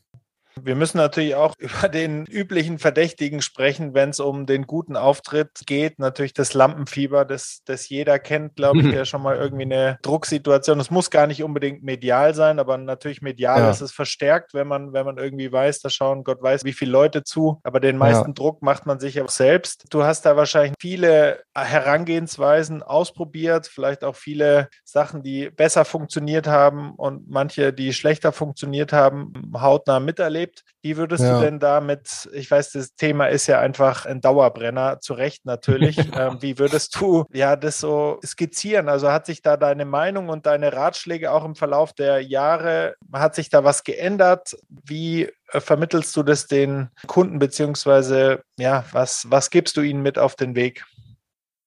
[0.59, 5.61] Wir müssen natürlich auch über den üblichen Verdächtigen sprechen, wenn es um den guten Auftritt
[5.65, 5.99] geht.
[5.99, 8.91] Natürlich das Lampenfieber, das, das jeder kennt, glaube ich, mhm.
[8.91, 10.79] der schon mal irgendwie eine Drucksituation.
[10.79, 13.69] Es muss gar nicht unbedingt medial sein, aber natürlich medial ja.
[13.69, 16.91] ist es verstärkt, wenn man, wenn man irgendwie weiß, da schauen Gott weiß, wie viele
[16.91, 17.59] Leute zu.
[17.63, 18.33] Aber den meisten ja.
[18.33, 19.85] Druck macht man sich auch selbst.
[19.89, 26.91] Du hast da wahrscheinlich viele Herangehensweisen ausprobiert, vielleicht auch viele Sachen, die besser funktioniert haben
[26.95, 30.63] und manche, die schlechter funktioniert haben, hautnah miterlebt erlebt.
[30.81, 31.35] Wie würdest ja.
[31.35, 35.97] du denn damit, ich weiß, das Thema ist ja einfach ein Dauerbrenner, zu Recht natürlich.
[36.17, 38.89] ähm, wie würdest du ja das so skizzieren?
[38.89, 43.35] Also hat sich da deine Meinung und deine Ratschläge auch im Verlauf der Jahre, hat
[43.35, 44.55] sich da was geändert?
[44.69, 50.17] Wie äh, vermittelst du das den Kunden, beziehungsweise ja, was, was gibst du ihnen mit
[50.17, 50.85] auf den Weg?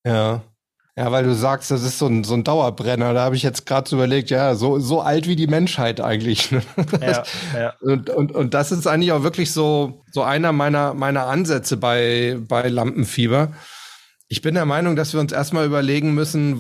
[0.07, 0.43] Ja,
[0.97, 3.15] ja, weil du sagst, das ist so ein, so ein Dauerbrenner.
[3.15, 6.53] Da habe ich jetzt gerade so überlegt, ja, so, so alt wie die Menschheit eigentlich.
[6.53, 6.63] Ne?
[7.01, 7.25] Ja,
[7.59, 7.75] ja.
[7.81, 12.39] Und, und, und das ist eigentlich auch wirklich so, so einer meiner, meiner Ansätze bei,
[12.49, 13.53] bei Lampenfieber.
[14.29, 16.59] Ich bin der Meinung, dass wir uns erstmal überlegen müssen,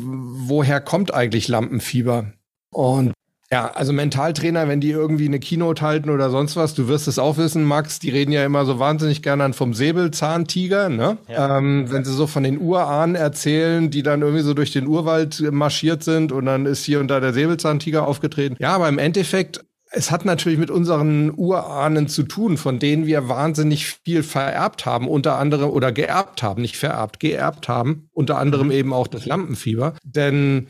[0.48, 2.32] woher kommt eigentlich Lampenfieber?
[2.70, 3.12] Und
[3.54, 7.20] ja, also Mentaltrainer, wenn die irgendwie eine Keynote halten oder sonst was, du wirst es
[7.20, 11.18] auch wissen, Max, die reden ja immer so wahnsinnig gerne vom Säbelzahntiger, ne?
[11.28, 11.58] Ja.
[11.58, 15.40] Ähm, wenn sie so von den Urahnen erzählen, die dann irgendwie so durch den Urwald
[15.52, 18.56] marschiert sind und dann ist hier und da der Säbelzahntiger aufgetreten.
[18.58, 19.64] Ja, aber im Endeffekt
[19.96, 25.06] es hat natürlich mit unseren Urahnen zu tun, von denen wir wahnsinnig viel vererbt haben,
[25.06, 28.72] unter anderem oder geerbt haben, nicht vererbt, geerbt haben, unter anderem mhm.
[28.72, 29.94] eben auch das Lampenfieber.
[30.02, 30.66] Denn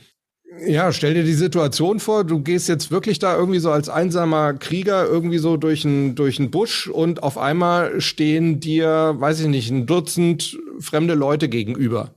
[0.67, 4.55] ja, stell dir die Situation vor, du gehst jetzt wirklich da irgendwie so als einsamer
[4.55, 9.49] Krieger irgendwie so durch einen durch einen Busch und auf einmal stehen dir, weiß ich
[9.49, 12.15] nicht, ein Dutzend fremde Leute gegenüber.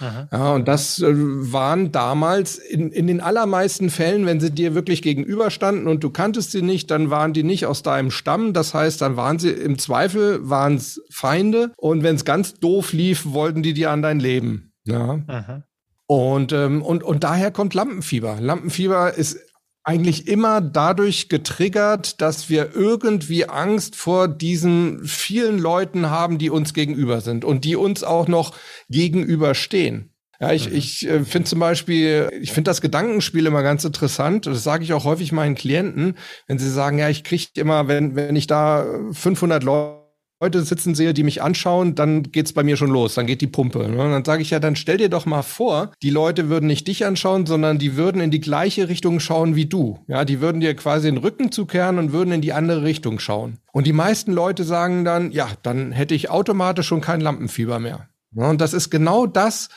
[0.00, 0.28] Aha.
[0.32, 5.02] Ja, und das äh, waren damals in, in den allermeisten Fällen, wenn sie dir wirklich
[5.02, 8.52] gegenüberstanden und du kanntest sie nicht, dann waren die nicht aus deinem Stamm.
[8.52, 12.92] Das heißt, dann waren sie im Zweifel waren es Feinde und wenn es ganz doof
[12.92, 14.72] lief, wollten die dir an dein Leben.
[14.84, 15.20] Ja.
[15.28, 15.62] Aha.
[16.06, 18.38] Und, ähm, und, und daher kommt Lampenfieber.
[18.40, 19.38] Lampenfieber ist
[19.84, 26.72] eigentlich immer dadurch getriggert, dass wir irgendwie Angst vor diesen vielen Leuten haben, die uns
[26.72, 28.54] gegenüber sind und die uns auch noch
[28.88, 30.10] gegenüberstehen.
[30.40, 30.76] Ja, ich, mhm.
[30.76, 34.46] ich äh, finde zum Beispiel, ich finde das Gedankenspiel immer ganz interessant.
[34.46, 38.16] Das sage ich auch häufig meinen Klienten, wenn sie sagen, ja, ich kriege immer, wenn,
[38.16, 40.03] wenn ich da 500 Leute
[40.44, 43.46] Leute sitzen sehe, die mich anschauen, dann geht's bei mir schon los, dann geht die
[43.46, 43.88] Pumpe.
[43.88, 44.02] Ne?
[44.02, 46.86] Und dann sage ich ja, dann stell dir doch mal vor, die Leute würden nicht
[46.86, 50.00] dich anschauen, sondern die würden in die gleiche Richtung schauen wie du.
[50.06, 53.56] Ja, die würden dir quasi den Rücken zukehren und würden in die andere Richtung schauen.
[53.72, 58.10] Und die meisten Leute sagen dann, ja, dann hätte ich automatisch schon kein Lampenfieber mehr.
[58.32, 59.70] Ja, und das ist genau das,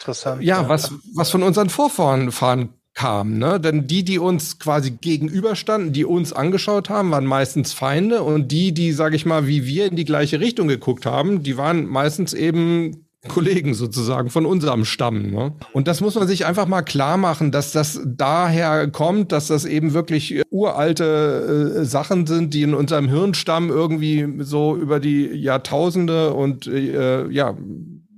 [0.00, 3.60] Interessant, ja, ja, was, was von unseren Vorfahren fahren kam, ne?
[3.60, 8.72] Denn die, die uns quasi gegenüberstanden, die uns angeschaut haben, waren meistens Feinde und die,
[8.72, 12.32] die, sag ich mal, wie wir in die gleiche Richtung geguckt haben, die waren meistens
[12.32, 15.30] eben Kollegen sozusagen von unserem Stamm.
[15.30, 15.52] Ne?
[15.72, 19.66] Und das muss man sich einfach mal klar machen, dass das daher kommt, dass das
[19.66, 26.32] eben wirklich uralte äh, Sachen sind, die in unserem Hirnstamm irgendwie so über die Jahrtausende
[26.32, 27.54] und äh, ja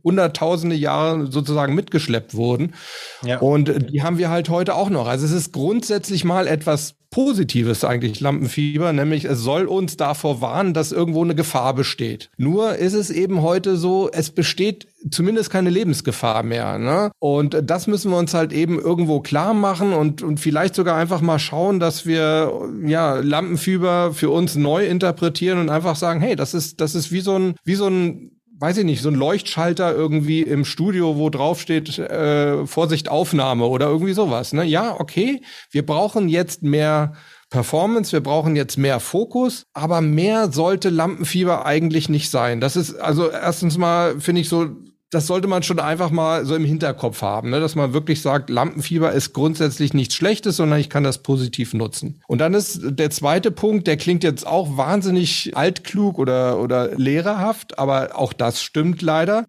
[0.05, 2.75] hunderttausende Jahre sozusagen mitgeschleppt wurden.
[3.25, 3.39] Ja.
[3.39, 5.07] Und die haben wir halt heute auch noch.
[5.07, 10.73] Also es ist grundsätzlich mal etwas Positives eigentlich, Lampenfieber, nämlich es soll uns davor warnen,
[10.73, 12.31] dass irgendwo eine Gefahr besteht.
[12.39, 16.79] Nur ist es eben heute so, es besteht zumindest keine Lebensgefahr mehr.
[16.79, 17.13] Ne?
[17.19, 21.21] Und das müssen wir uns halt eben irgendwo klar machen und, und vielleicht sogar einfach
[21.21, 22.51] mal schauen, dass wir
[22.87, 27.21] ja Lampenfieber für uns neu interpretieren und einfach sagen, hey, das ist, das ist wie
[27.21, 31.31] so ein, wie so ein weiß ich nicht, so ein Leuchtschalter irgendwie im Studio, wo
[31.31, 34.53] drauf steht, äh, Vorsicht Aufnahme oder irgendwie sowas.
[34.53, 34.63] Ne?
[34.63, 37.15] Ja, okay, wir brauchen jetzt mehr
[37.51, 42.61] Performance, wir brauchen jetzt mehr Fokus, aber mehr sollte Lampenfieber eigentlich nicht sein.
[42.61, 44.69] Das ist also erstens mal, finde ich so,
[45.13, 47.61] das sollte man schon einfach mal so im Hinterkopf haben, ne?
[47.61, 52.23] dass man wirklich sagt, Lampenfieber ist grundsätzlich nichts Schlechtes, sondern ich kann das positiv nutzen.
[52.27, 57.79] Und dann ist der zweite Punkt, der klingt jetzt auch wahnsinnig altklug oder, oder lehrerhaft,
[57.79, 59.45] aber auch das stimmt leider.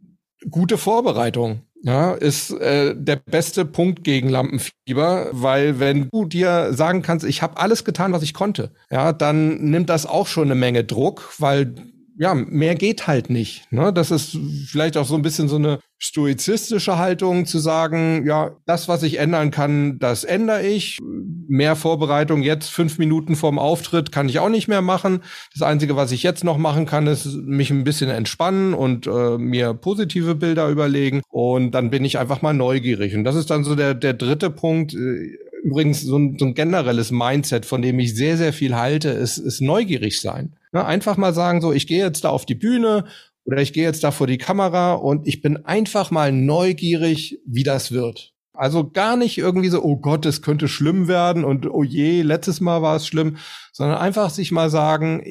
[0.52, 1.62] Gute Vorbereitung.
[1.86, 7.42] Ja, ist äh, der beste Punkt gegen Lampenfieber, weil wenn du dir sagen kannst, ich
[7.42, 11.34] habe alles getan, was ich konnte, ja, dann nimmt das auch schon eine Menge Druck,
[11.40, 11.76] weil
[12.18, 13.72] ja, mehr geht halt nicht.
[13.72, 13.92] Ne?
[13.92, 18.88] Das ist vielleicht auch so ein bisschen so eine stoizistische Haltung zu sagen, ja, das,
[18.88, 21.00] was ich ändern kann, das ändere ich.
[21.48, 25.22] Mehr Vorbereitung jetzt fünf Minuten vorm Auftritt kann ich auch nicht mehr machen.
[25.54, 29.38] Das Einzige, was ich jetzt noch machen kann, ist mich ein bisschen entspannen und äh,
[29.38, 31.22] mir positive Bilder überlegen.
[31.30, 33.16] Und dann bin ich einfach mal neugierig.
[33.16, 34.94] Und das ist dann so der, der dritte Punkt.
[34.94, 39.10] Äh, übrigens so ein, so ein generelles Mindset, von dem ich sehr, sehr viel halte,
[39.10, 40.54] ist, ist neugierig sein.
[40.74, 43.06] Ja, einfach mal sagen, so, ich gehe jetzt da auf die Bühne
[43.46, 47.64] oder ich gehe jetzt da vor die Kamera und ich bin einfach mal neugierig, wie
[47.64, 48.34] das wird.
[48.54, 52.62] Also gar nicht irgendwie so, oh Gott, es könnte schlimm werden und oh je, letztes
[52.62, 53.38] Mal war es schlimm,
[53.72, 55.24] sondern einfach sich mal sagen,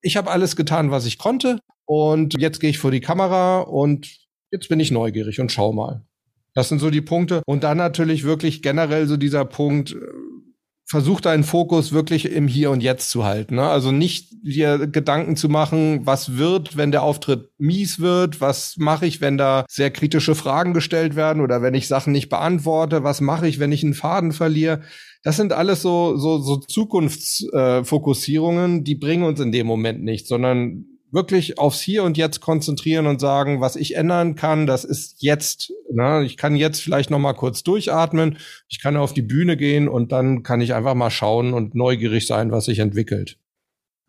[0.00, 4.10] ich habe alles getan, was ich konnte und jetzt gehe ich vor die Kamera und
[4.50, 6.04] jetzt bin ich neugierig und schau mal.
[6.54, 7.42] Das sind so die Punkte.
[7.46, 9.96] Und dann natürlich wirklich generell so dieser Punkt,
[10.84, 13.56] versuch deinen Fokus wirklich im Hier und Jetzt zu halten.
[13.56, 13.62] Ne?
[13.62, 19.06] Also nicht dir Gedanken zu machen, was wird, wenn der Auftritt mies wird, was mache
[19.06, 23.20] ich, wenn da sehr kritische Fragen gestellt werden oder wenn ich Sachen nicht beantworte, was
[23.20, 24.82] mache ich, wenn ich einen Faden verliere.
[25.22, 30.26] Das sind alles so, so, so Zukunftsfokussierungen, äh, die bringen uns in dem Moment nicht,
[30.26, 35.22] sondern wirklich aufs Hier und Jetzt konzentrieren und sagen, was ich ändern kann, das ist
[35.22, 35.72] jetzt.
[35.92, 36.24] Ne?
[36.24, 38.38] Ich kann jetzt vielleicht noch mal kurz durchatmen.
[38.68, 42.26] Ich kann auf die Bühne gehen und dann kann ich einfach mal schauen und neugierig
[42.26, 43.38] sein, was sich entwickelt.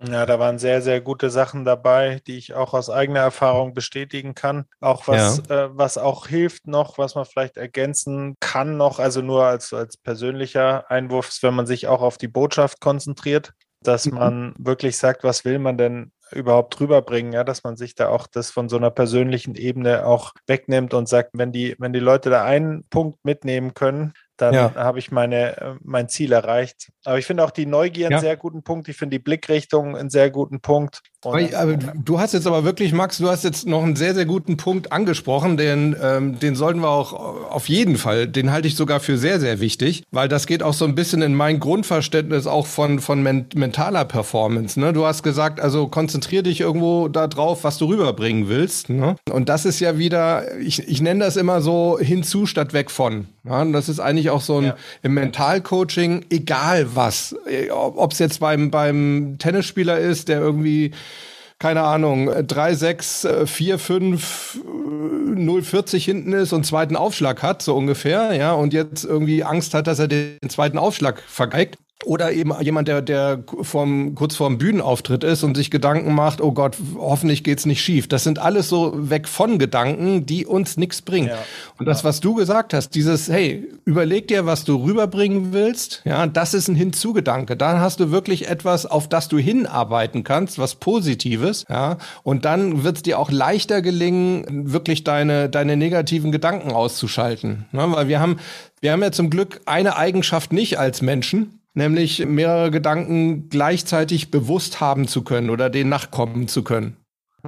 [0.05, 4.35] Ja, da waren sehr, sehr gute Sachen dabei, die ich auch aus eigener Erfahrung bestätigen
[4.35, 4.65] kann.
[4.81, 5.65] Auch was, ja.
[5.65, 9.95] äh, was auch hilft noch, was man vielleicht ergänzen kann noch, also nur als, als
[9.95, 14.15] persönlicher Einwurf, ist, wenn man sich auch auf die Botschaft konzentriert, dass mhm.
[14.15, 18.27] man wirklich sagt, was will man denn überhaupt rüberbringen, ja, dass man sich da auch
[18.27, 22.29] das von so einer persönlichen Ebene auch wegnimmt und sagt, wenn die, wenn die Leute
[22.29, 24.75] da einen Punkt mitnehmen können, dann ja.
[24.75, 26.91] habe ich meine, äh, mein Ziel erreicht.
[27.05, 28.19] Aber ich finde auch die Neugier einen ja.
[28.19, 28.87] sehr guten Punkt.
[28.89, 31.01] Ich finde die Blickrichtung einen sehr guten Punkt.
[31.25, 34.57] Aber, du hast jetzt aber wirklich, Max, du hast jetzt noch einen sehr, sehr guten
[34.57, 37.13] Punkt angesprochen, den, ähm, den sollten wir auch
[37.49, 40.73] auf jeden Fall, den halte ich sogar für sehr, sehr wichtig, weil das geht auch
[40.73, 44.79] so ein bisschen in mein Grundverständnis auch von, von men mentaler Performance.
[44.79, 44.93] Ne?
[44.93, 48.89] Du hast gesagt, also konzentrier dich irgendwo da drauf, was du rüberbringen willst.
[48.89, 49.15] Ne?
[49.29, 53.27] Und das ist ja wieder, ich, ich nenne das immer so hinzu statt weg von.
[53.43, 53.61] Ja?
[53.61, 54.75] Und das ist eigentlich auch so ein ja.
[55.01, 57.35] im Mentalcoaching, egal was.
[57.71, 60.91] Ob es jetzt beim, beim Tennisspieler ist, der irgendwie
[61.63, 67.73] keine Ahnung, 3, 6, 4, 5, 0, 40 hinten ist und zweiten Aufschlag hat, so
[67.73, 71.77] ungefähr, ja, und jetzt irgendwie Angst hat, dass er den zweiten Aufschlag vergeigt.
[72.05, 76.51] Oder eben jemand, der, der vorm, kurz vorm Bühnenauftritt ist und sich Gedanken macht, oh
[76.51, 78.07] Gott, hoffentlich geht's nicht schief.
[78.07, 81.29] Das sind alles so weg von Gedanken, die uns nichts bringen.
[81.29, 81.37] Ja,
[81.79, 86.27] und das, was du gesagt hast, dieses, hey, überleg dir, was du rüberbringen willst, ja,
[86.27, 87.55] das ist ein Hinzugedanke.
[87.55, 92.83] Dann hast du wirklich etwas, auf das du hinarbeiten kannst, was Positives, ja, und dann
[92.83, 97.65] wird's dir auch leichter gelingen, wirklich deine, deine negativen Gedanken auszuschalten.
[97.71, 97.85] Ne?
[97.91, 98.39] Weil wir haben,
[98.81, 104.79] wir haben ja zum Glück eine Eigenschaft nicht als Menschen, nämlich mehrere Gedanken gleichzeitig bewusst
[104.79, 106.97] haben zu können oder denen nachkommen zu können.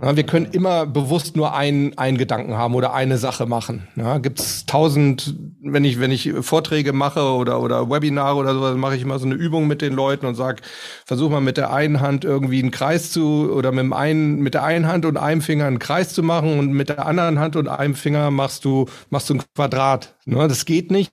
[0.01, 3.88] Ja, wir können immer bewusst nur einen, einen Gedanken haben oder eine Sache machen.
[3.95, 8.75] Ja, Gibt es tausend, wenn ich, wenn ich Vorträge mache oder, oder Webinare oder sowas,
[8.75, 10.61] mache ich immer so eine Übung mit den Leuten und sage,
[11.05, 14.53] versuch mal mit der einen Hand irgendwie einen Kreis zu oder mit dem einen, mit
[14.53, 17.55] der einen Hand und einem Finger einen Kreis zu machen und mit der anderen Hand
[17.55, 20.17] und einem Finger machst du, machst du ein Quadrat.
[20.25, 21.09] Ne, das geht nicht.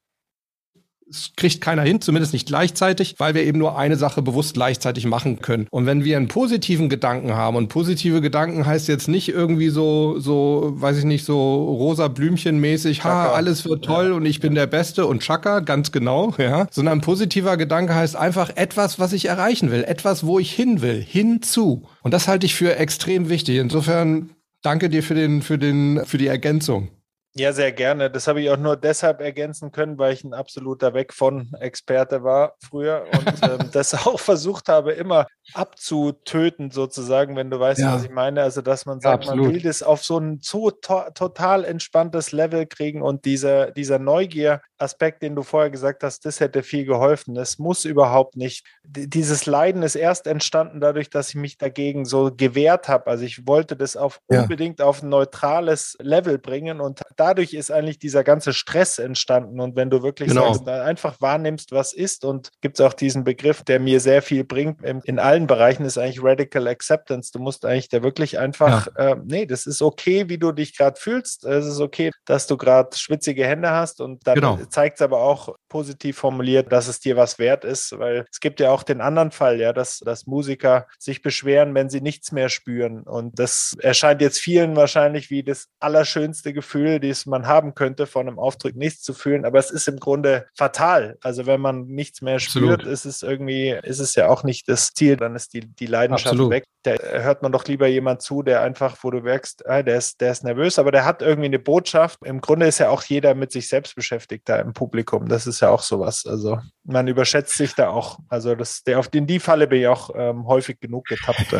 [1.08, 5.04] Es kriegt keiner hin, zumindest nicht gleichzeitig, weil wir eben nur eine Sache bewusst gleichzeitig
[5.06, 5.66] machen können.
[5.70, 10.18] Und wenn wir einen positiven Gedanken haben, und positive Gedanken heißt jetzt nicht irgendwie so,
[10.18, 14.14] so, weiß ich nicht, so rosa Blümchen mäßig, ha, alles wird toll ja.
[14.14, 16.66] und ich bin der Beste und Chaka, ganz genau, ja.
[16.70, 21.02] Sondern positiver Gedanke heißt einfach etwas, was ich erreichen will, etwas, wo ich hin will,
[21.02, 21.86] hinzu.
[22.02, 23.58] Und das halte ich für extrem wichtig.
[23.58, 24.30] Insofern
[24.62, 26.88] danke dir für den, für den, für die Ergänzung.
[27.34, 28.10] Ja, sehr gerne.
[28.10, 32.22] Das habe ich auch nur deshalb ergänzen können, weil ich ein absoluter Weg von Experte
[32.22, 37.94] war früher und ähm, das auch versucht habe, immer abzutöten, sozusagen, wenn du weißt, ja.
[37.94, 38.42] was ich meine.
[38.42, 42.32] Also, dass man sagt, ja, man will das auf so ein so to total entspanntes
[42.32, 47.36] Level kriegen und dieser, dieser Neugier-Aspekt, den du vorher gesagt hast, das hätte viel geholfen.
[47.36, 48.64] Es muss überhaupt nicht.
[48.84, 53.08] D dieses Leiden ist erst entstanden dadurch, dass ich mich dagegen so gewehrt habe.
[53.08, 54.42] Also, ich wollte das auf ja.
[54.42, 59.60] unbedingt auf ein neutrales Level bringen und dadurch ist eigentlich dieser ganze Stress entstanden.
[59.60, 60.52] Und wenn du wirklich genau.
[60.52, 64.44] sagst, einfach wahrnimmst, was ist, und gibt es auch diesen Begriff, der mir sehr viel
[64.44, 67.32] bringt, in allen Bereichen ist eigentlich Radical Acceptance.
[67.32, 69.12] Du musst eigentlich da wirklich einfach, ja.
[69.12, 71.46] äh, nee, das ist okay, wie du dich gerade fühlst.
[71.46, 74.58] Es ist okay, dass du gerade schwitzige Hände hast und dann genau.
[74.68, 78.60] zeigt es aber auch positiv formuliert, dass es dir was wert ist, weil es gibt
[78.60, 82.50] ja auch den anderen Fall, ja, dass, dass Musiker sich beschweren, wenn sie nichts mehr
[82.50, 83.04] spüren.
[83.04, 88.28] Und das erscheint jetzt vielen wahrscheinlich wie das allerschönste Gefühl, das man haben könnte, von
[88.28, 89.46] einem Auftritt nichts zu fühlen.
[89.46, 91.16] Aber es ist im Grunde fatal.
[91.22, 92.92] Also wenn man nichts mehr spürt, Absolut.
[92.92, 96.32] ist es irgendwie, ist es ja auch nicht das Ziel, dann ist die, die Leidenschaft
[96.32, 96.50] Absolut.
[96.50, 96.64] weg.
[96.82, 100.20] Da hört man doch lieber jemand zu, der einfach, wo du merkst, ah, der, ist,
[100.20, 102.18] der ist nervös, aber der hat irgendwie eine Botschaft.
[102.24, 105.28] Im Grunde ist ja auch jeder mit sich selbst beschäftigt da im Publikum.
[105.28, 106.26] Das ist ja auch sowas.
[106.26, 108.18] Also man überschätzt sich da auch.
[108.28, 111.54] Also das, der, auf in die Falle bin ich auch ähm, häufig genug getappt.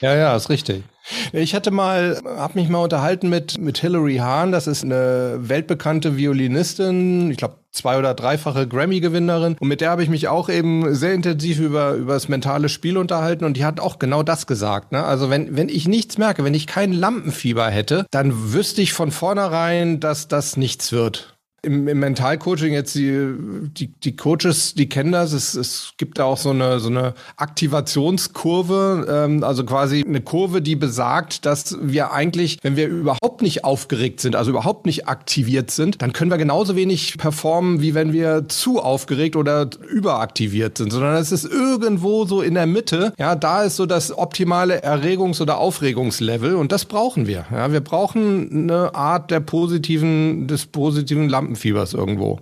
[0.00, 0.84] Ja, ja, ist richtig.
[1.32, 4.52] Ich hatte mal, habe mich mal unterhalten mit mit Hilary Hahn.
[4.52, 7.30] Das ist eine weltbekannte Violinistin.
[7.30, 9.56] Ich glaube zwei oder dreifache Grammy-Gewinnerin.
[9.58, 12.98] Und mit der habe ich mich auch eben sehr intensiv über über das mentale Spiel
[12.98, 13.44] unterhalten.
[13.44, 14.92] Und die hat auch genau das gesagt.
[14.92, 15.04] Ne?
[15.04, 19.12] Also wenn wenn ich nichts merke, wenn ich kein Lampenfieber hätte, dann wüsste ich von
[19.12, 21.35] vornherein, dass das nichts wird
[21.66, 23.34] im, im Mentalcoaching jetzt die,
[23.76, 25.32] die, die Coaches, die kennen das.
[25.32, 30.62] Es, es gibt da auch so eine, so eine Aktivationskurve, ähm, also quasi eine Kurve,
[30.62, 35.70] die besagt, dass wir eigentlich, wenn wir überhaupt nicht aufgeregt sind, also überhaupt nicht aktiviert
[35.70, 40.92] sind, dann können wir genauso wenig performen, wie wenn wir zu aufgeregt oder überaktiviert sind,
[40.92, 43.12] sondern es ist irgendwo so in der Mitte.
[43.18, 47.46] Ja, da ist so das optimale Erregungs- oder Aufregungslevel und das brauchen wir.
[47.50, 52.40] Ja, wir brauchen eine Art der positiven, des positiven Lampen Lampenfiebers irgendwo.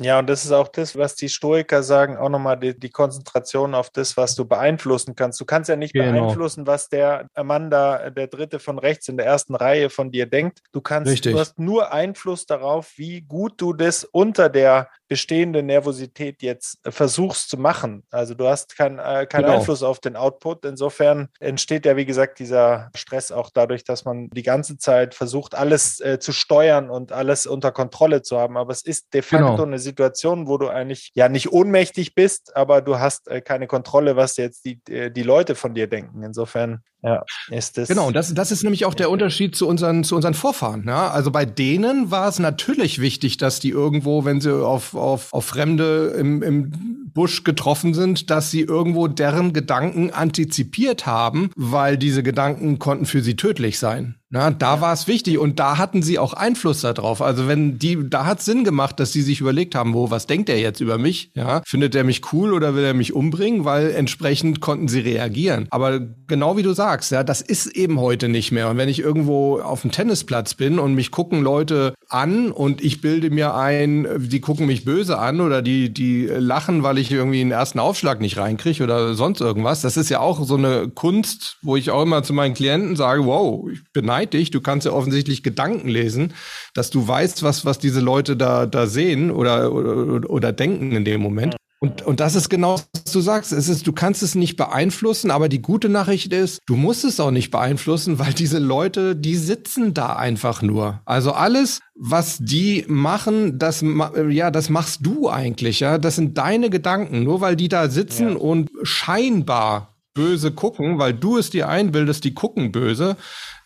[0.00, 3.76] Ja, und das ist auch das, was die Stoiker sagen, auch nochmal die, die Konzentration
[3.76, 5.40] auf das, was du beeinflussen kannst.
[5.40, 6.10] Du kannst ja nicht genau.
[6.10, 10.26] beeinflussen, was der Mann da, der Dritte von rechts in der ersten Reihe von dir
[10.26, 10.62] denkt.
[10.72, 11.32] Du kannst, Richtig.
[11.32, 17.50] du hast nur Einfluss darauf, wie gut du das unter der bestehende Nervosität jetzt versuchst
[17.50, 18.04] zu machen.
[18.10, 19.58] Also du hast keinen äh, kein genau.
[19.58, 20.64] Einfluss auf den Output.
[20.64, 25.54] Insofern entsteht ja, wie gesagt, dieser Stress auch dadurch, dass man die ganze Zeit versucht,
[25.54, 28.56] alles äh, zu steuern und alles unter Kontrolle zu haben.
[28.56, 29.62] Aber es ist de facto genau.
[29.62, 34.16] eine Situation, wo du eigentlich ja nicht ohnmächtig bist, aber du hast äh, keine Kontrolle,
[34.16, 36.22] was jetzt die, äh, die Leute von dir denken.
[36.22, 37.88] Insofern ja, ist das.
[37.88, 40.84] Genau, das, das ist nämlich auch der Unterschied zu unseren, zu unseren Vorfahren.
[40.86, 41.10] Ja?
[41.10, 45.44] Also bei denen war es natürlich wichtig, dass die irgendwo, wenn sie auf, auf, auf
[45.44, 52.22] Fremde im, im Busch getroffen sind, dass sie irgendwo deren Gedanken antizipiert haben, weil diese
[52.22, 54.16] Gedanken konnten für sie tödlich sein.
[54.30, 57.22] Na, da war es wichtig und da hatten sie auch Einfluss darauf.
[57.22, 60.48] Also wenn die, da hat Sinn gemacht, dass sie sich überlegt haben, wo, was denkt
[60.48, 61.30] er jetzt über mich?
[61.34, 63.64] Ja, findet er mich cool oder will er mich umbringen?
[63.64, 65.68] Weil entsprechend konnten sie reagieren.
[65.70, 68.68] Aber genau wie du sagst, ja, das ist eben heute nicht mehr.
[68.70, 73.00] Und wenn ich irgendwo auf dem Tennisplatz bin und mich gucken Leute an und ich
[73.00, 77.40] bilde mir ein, die gucken mich böse an oder die, die lachen, weil ich irgendwie
[77.40, 79.82] einen ersten Aufschlag nicht reinkriege oder sonst irgendwas.
[79.82, 83.26] Das ist ja auch so eine Kunst, wo ich auch immer zu meinen Klienten sage,
[83.26, 84.50] wow, ich beneide dich.
[84.50, 86.32] Du kannst ja offensichtlich Gedanken lesen,
[86.72, 91.04] dass du weißt, was, was diese Leute da, da sehen oder, oder, oder denken in
[91.04, 91.56] dem Moment.
[91.84, 93.52] Und, und das ist genau, was du sagst.
[93.52, 97.20] Es ist, du kannst es nicht beeinflussen, aber die gute Nachricht ist, du musst es
[97.20, 101.02] auch nicht beeinflussen, weil diese Leute, die sitzen da einfach nur.
[101.04, 103.84] Also alles, was die machen, das,
[104.30, 105.98] ja, das machst du eigentlich, ja.
[105.98, 107.22] Das sind deine Gedanken.
[107.22, 108.36] Nur weil die da sitzen ja.
[108.36, 113.16] und scheinbar böse gucken, weil du es dir einbildest, die gucken böse.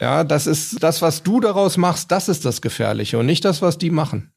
[0.00, 3.62] Ja, das ist das, was du daraus machst, das ist das Gefährliche und nicht das,
[3.62, 4.32] was die machen.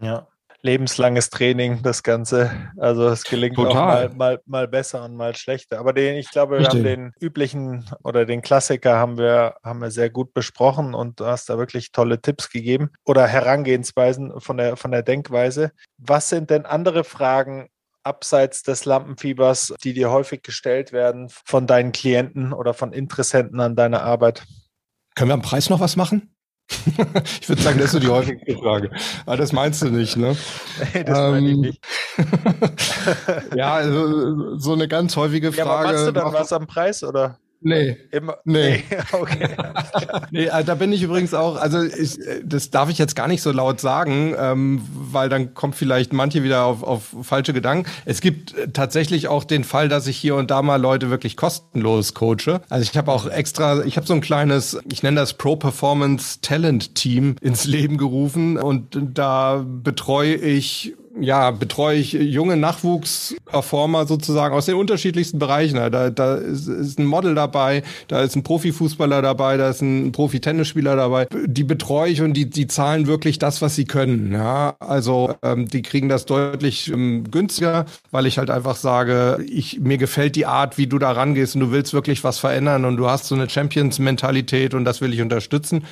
[0.00, 0.26] Ja,
[0.64, 2.50] lebenslanges Training, das Ganze.
[2.78, 4.08] Also es gelingt Total.
[4.08, 5.78] auch mal, mal, mal besser und mal schlechter.
[5.78, 6.78] Aber den, ich glaube, wir Richtig.
[6.78, 11.26] haben den üblichen oder den Klassiker haben wir, haben wir sehr gut besprochen und du
[11.26, 15.70] hast da wirklich tolle Tipps gegeben oder Herangehensweisen von der, von der Denkweise.
[15.98, 17.68] Was sind denn andere Fragen,
[18.04, 23.76] abseits des Lampenfiebers, die dir häufig gestellt werden von deinen Klienten oder von Interessenten an
[23.76, 24.44] deiner Arbeit?
[25.14, 26.34] Können wir am Preis noch was machen?
[27.40, 28.90] ich würde sagen, das ist so die häufigste Frage.
[29.26, 30.36] Aber das meinst du nicht, ne?
[30.94, 31.86] Nee, das ähm, meine ich nicht.
[33.54, 35.68] ja, also, so eine ganz häufige Frage.
[35.68, 37.38] Ja, aber machst du dann was am Preis, oder?
[37.64, 37.96] Nee.
[38.10, 38.84] Immer, nee.
[38.90, 38.98] nee.
[39.12, 39.48] Okay.
[40.30, 43.42] nee, also da bin ich übrigens auch, also ich, das darf ich jetzt gar nicht
[43.42, 47.90] so laut sagen, ähm, weil dann kommt vielleicht manche wieder auf, auf falsche Gedanken.
[48.04, 52.12] Es gibt tatsächlich auch den Fall, dass ich hier und da mal Leute wirklich kostenlos
[52.12, 52.60] coache.
[52.68, 56.40] Also ich habe auch extra, ich habe so ein kleines, ich nenne das Pro Performance
[56.42, 64.54] Talent Team ins Leben gerufen und da betreue ich ja, betreue ich junge Nachwuchsperformer sozusagen
[64.54, 65.76] aus den unterschiedlichsten Bereichen.
[65.76, 70.12] Da, da ist, ist ein Model dabei, da ist ein Profifußballer dabei, da ist ein
[70.12, 71.26] Profi-Tennisspieler dabei.
[71.46, 74.32] Die betreue ich und die, die zahlen wirklich das, was sie können.
[74.32, 79.80] Ja, also ähm, die kriegen das deutlich ähm, günstiger, weil ich halt einfach sage, ich,
[79.80, 82.96] mir gefällt die Art, wie du da rangehst und du willst wirklich was verändern und
[82.96, 85.84] du hast so eine Champions-Mentalität und das will ich unterstützen.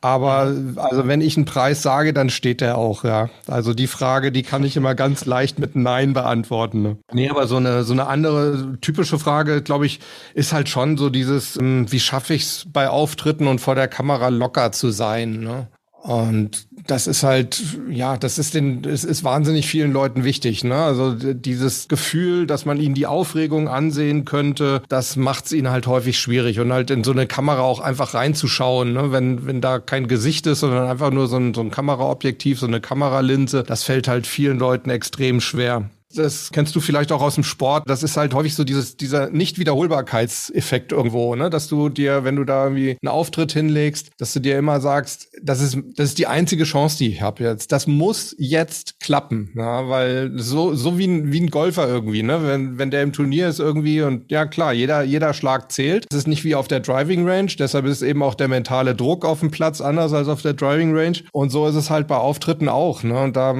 [0.00, 3.30] Aber also wenn ich einen Preis sage, dann steht der auch, ja.
[3.46, 6.82] Also die Frage, die kann ich immer ganz leicht mit Nein beantworten.
[6.82, 6.98] Ne?
[7.12, 10.00] Nee, aber so eine, so eine andere typische Frage, glaube ich,
[10.34, 13.88] ist halt schon so dieses, ähm, wie schaffe ich es bei Auftritten und vor der
[13.88, 15.68] Kamera locker zu sein, ne?
[16.06, 20.76] Und das ist halt, ja, das ist den, es ist wahnsinnig vielen Leuten wichtig, ne?
[20.76, 25.88] Also dieses Gefühl, dass man ihnen die Aufregung ansehen könnte, das macht es ihnen halt
[25.88, 29.10] häufig schwierig und halt in so eine Kamera auch einfach reinzuschauen, ne?
[29.10, 32.68] Wenn, wenn da kein Gesicht ist, sondern einfach nur so ein, so ein Kameraobjektiv, so
[32.68, 37.34] eine Kameralinse, das fällt halt vielen Leuten extrem schwer das kennst du vielleicht auch aus
[37.34, 37.84] dem Sport.
[37.86, 41.50] Das ist halt häufig so dieses, dieser Nicht-Wiederholbarkeitseffekt irgendwo, ne?
[41.50, 45.28] Dass du dir, wenn du da irgendwie einen Auftritt hinlegst, dass du dir immer sagst,
[45.42, 47.72] das ist, das ist die einzige Chance, die ich habe jetzt.
[47.72, 49.88] Das muss jetzt klappen, ja?
[49.88, 52.40] weil so, so wie ein, wie ein Golfer irgendwie, ne?
[52.42, 56.06] Wenn, wenn der im Turnier ist irgendwie und ja klar, jeder, jeder Schlag zählt.
[56.10, 59.24] Es ist nicht wie auf der Driving Range, deshalb ist eben auch der mentale Druck
[59.24, 61.18] auf dem Platz anders als auf der Driving Range.
[61.32, 63.18] Und so ist es halt bei Auftritten auch, ne?
[63.20, 63.54] Und da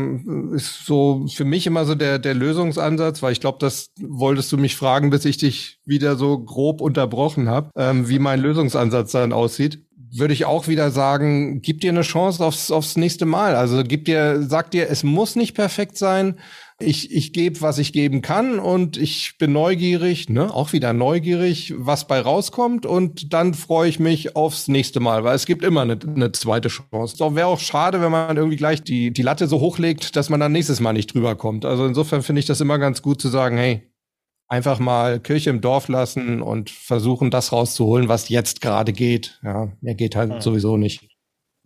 [0.55, 4.57] ist so für mich immer so der, der Lösungsansatz, weil ich glaube, das wolltest du
[4.57, 9.33] mich fragen, bis ich dich wieder so grob unterbrochen habe, ähm, wie mein Lösungsansatz dann
[9.33, 9.83] aussieht
[10.19, 13.57] würde ich auch wieder sagen, gib dir eine Chance aufs, aufs nächste Mal.
[13.57, 16.39] Also gib dir, sag dir, es muss nicht perfekt sein.
[16.79, 21.73] Ich, ich gebe, was ich geben kann und ich bin neugierig, ne, auch wieder neugierig,
[21.75, 25.81] was bei rauskommt und dann freue ich mich aufs nächste Mal, weil es gibt immer
[25.83, 27.17] eine, eine zweite Chance.
[27.17, 30.39] So wäre auch schade, wenn man irgendwie gleich die, die Latte so hochlegt, dass man
[30.39, 31.65] dann nächstes Mal nicht drüber kommt.
[31.65, 33.91] Also insofern finde ich das immer ganz gut zu sagen, hey,
[34.49, 39.41] einfach mal Kirche im Dorf lassen und versuchen, das rauszuholen, was jetzt gerade geht.
[39.43, 40.41] Ja, mehr geht halt mhm.
[40.41, 41.16] sowieso nicht.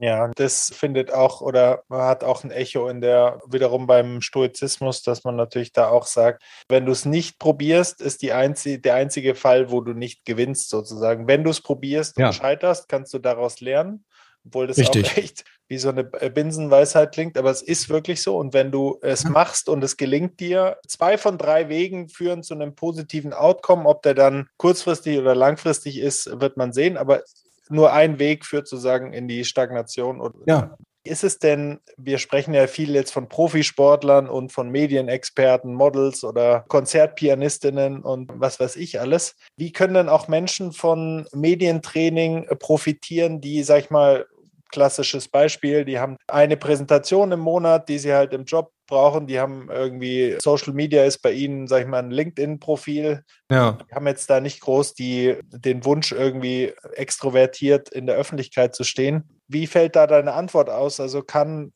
[0.02, 5.24] Ja, das findet auch oder hat auch ein Echo in der wiederum beim Stoizismus, dass
[5.24, 9.34] man natürlich da auch sagt, wenn du es nicht probierst, ist die einzige, der einzige
[9.34, 11.28] Fall, wo du nicht gewinnst sozusagen.
[11.28, 12.32] Wenn du es probierst und ja.
[12.32, 14.06] scheiterst, kannst du daraus lernen
[14.46, 15.06] obwohl das Richtig.
[15.06, 18.36] auch echt wie so eine Binsenweisheit klingt, aber es ist wirklich so.
[18.36, 22.54] Und wenn du es machst und es gelingt dir, zwei von drei Wegen führen zu
[22.54, 23.88] einem positiven Outcome.
[23.88, 26.96] Ob der dann kurzfristig oder langfristig ist, wird man sehen.
[26.96, 27.22] Aber
[27.70, 30.32] nur ein Weg führt sozusagen in die Stagnation.
[30.46, 30.76] Ja.
[31.02, 36.64] Ist es denn, wir sprechen ja viel jetzt von Profisportlern und von Medienexperten, Models oder
[36.68, 39.34] Konzertpianistinnen und was weiß ich alles.
[39.56, 44.26] Wie können denn auch Menschen von Medientraining profitieren, die, sag ich mal,
[44.70, 49.26] klassisches Beispiel, die haben eine Präsentation im Monat, die sie halt im Job brauchen.
[49.26, 53.24] Die haben irgendwie Social Media ist bei ihnen, sag ich mal, ein LinkedIn-Profil.
[53.50, 53.78] Ja.
[53.88, 58.84] Die haben jetzt da nicht groß die, den Wunsch, irgendwie extrovertiert in der Öffentlichkeit zu
[58.84, 59.40] stehen.
[59.48, 61.00] Wie fällt da deine Antwort aus?
[61.00, 61.72] Also kann,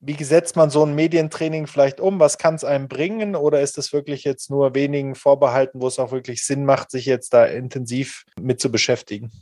[0.00, 2.20] wie setzt man so ein Medientraining vielleicht um?
[2.20, 3.34] Was kann es einem bringen?
[3.34, 7.06] Oder ist es wirklich jetzt nur wenigen vorbehalten, wo es auch wirklich Sinn macht, sich
[7.06, 9.32] jetzt da intensiv mit zu beschäftigen?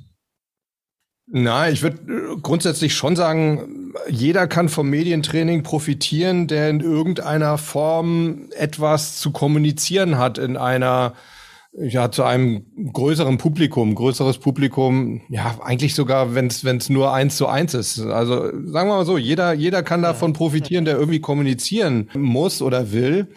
[1.27, 7.57] Na, ich würde äh, grundsätzlich schon sagen, jeder kann vom Medientraining profitieren, der in irgendeiner
[7.59, 11.15] Form etwas zu kommunizieren hat in einer
[11.77, 17.49] ja, zu einem größeren Publikum, größeres Publikum, ja, eigentlich sogar, wenn es nur eins zu
[17.49, 17.99] eins ist.
[18.01, 22.93] Also sagen wir mal so, jeder, jeder kann davon profitieren, der irgendwie kommunizieren muss oder
[22.93, 23.29] will.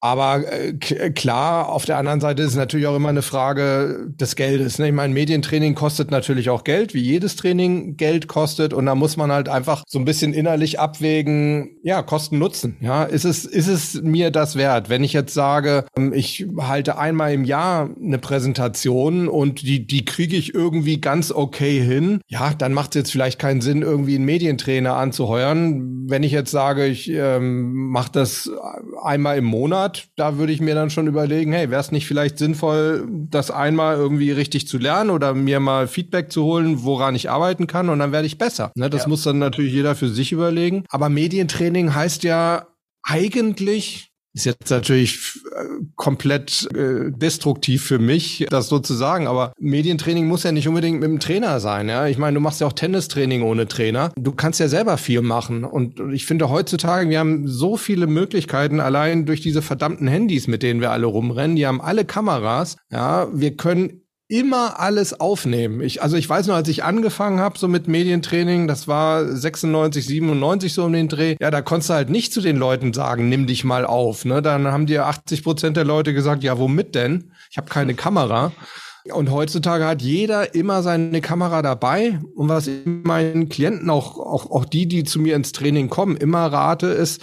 [0.00, 0.72] Aber äh,
[1.10, 4.78] klar, auf der anderen Seite ist natürlich auch immer eine Frage des Geldes.
[4.78, 4.88] Ne?
[4.88, 8.72] Ich meine, Medientraining kostet natürlich auch Geld, wie jedes Training Geld kostet.
[8.72, 12.78] Und da muss man halt einfach so ein bisschen innerlich abwägen, ja, Kosten Nutzen.
[12.80, 14.88] Ja, ist es, ist es mir das wert?
[14.88, 20.06] Wenn ich jetzt sage, ähm, ich halte einmal im Jahr eine Präsentation und die, die
[20.06, 24.14] kriege ich irgendwie ganz okay hin, ja, dann macht es jetzt vielleicht keinen Sinn, irgendwie
[24.14, 26.08] einen Medientrainer anzuheuern.
[26.08, 28.50] Wenn ich jetzt sage, ich ähm, mache das
[29.02, 32.06] einmal im Monat, hat, da würde ich mir dann schon überlegen, hey, wäre es nicht
[32.06, 37.14] vielleicht sinnvoll, das einmal irgendwie richtig zu lernen oder mir mal Feedback zu holen, woran
[37.14, 38.70] ich arbeiten kann und dann werde ich besser.
[38.76, 39.08] Ne, das ja.
[39.08, 40.84] muss dann natürlich jeder für sich überlegen.
[40.88, 42.68] Aber Medientraining heißt ja
[43.02, 49.52] eigentlich ist jetzt natürlich äh, komplett äh, destruktiv für mich, das so zu sagen, aber
[49.58, 51.88] Medientraining muss ja nicht unbedingt mit dem Trainer sein.
[51.88, 52.06] Ja?
[52.06, 54.12] Ich meine, du machst ja auch Tennistraining ohne Trainer.
[54.16, 55.64] Du kannst ja selber viel machen.
[55.64, 60.62] Und ich finde heutzutage, wir haben so viele Möglichkeiten, allein durch diese verdammten Handys, mit
[60.62, 61.56] denen wir alle rumrennen.
[61.56, 62.76] Die haben alle Kameras.
[62.90, 65.80] Ja, wir können immer alles aufnehmen.
[65.80, 70.06] Ich, also ich weiß noch, als ich angefangen habe so mit Medientraining, das war 96,
[70.06, 73.28] 97 so um den Dreh, ja, da konntest du halt nicht zu den Leuten sagen,
[73.28, 74.24] nimm dich mal auf.
[74.24, 74.40] Ne?
[74.40, 77.32] Dann haben dir 80 Prozent der Leute gesagt, ja, womit denn?
[77.50, 78.52] Ich habe keine Kamera.
[79.12, 82.20] Und heutzutage hat jeder immer seine Kamera dabei.
[82.36, 86.16] Und was ich meinen Klienten, auch, auch, auch die, die zu mir ins Training kommen,
[86.16, 87.20] immer rate, ist,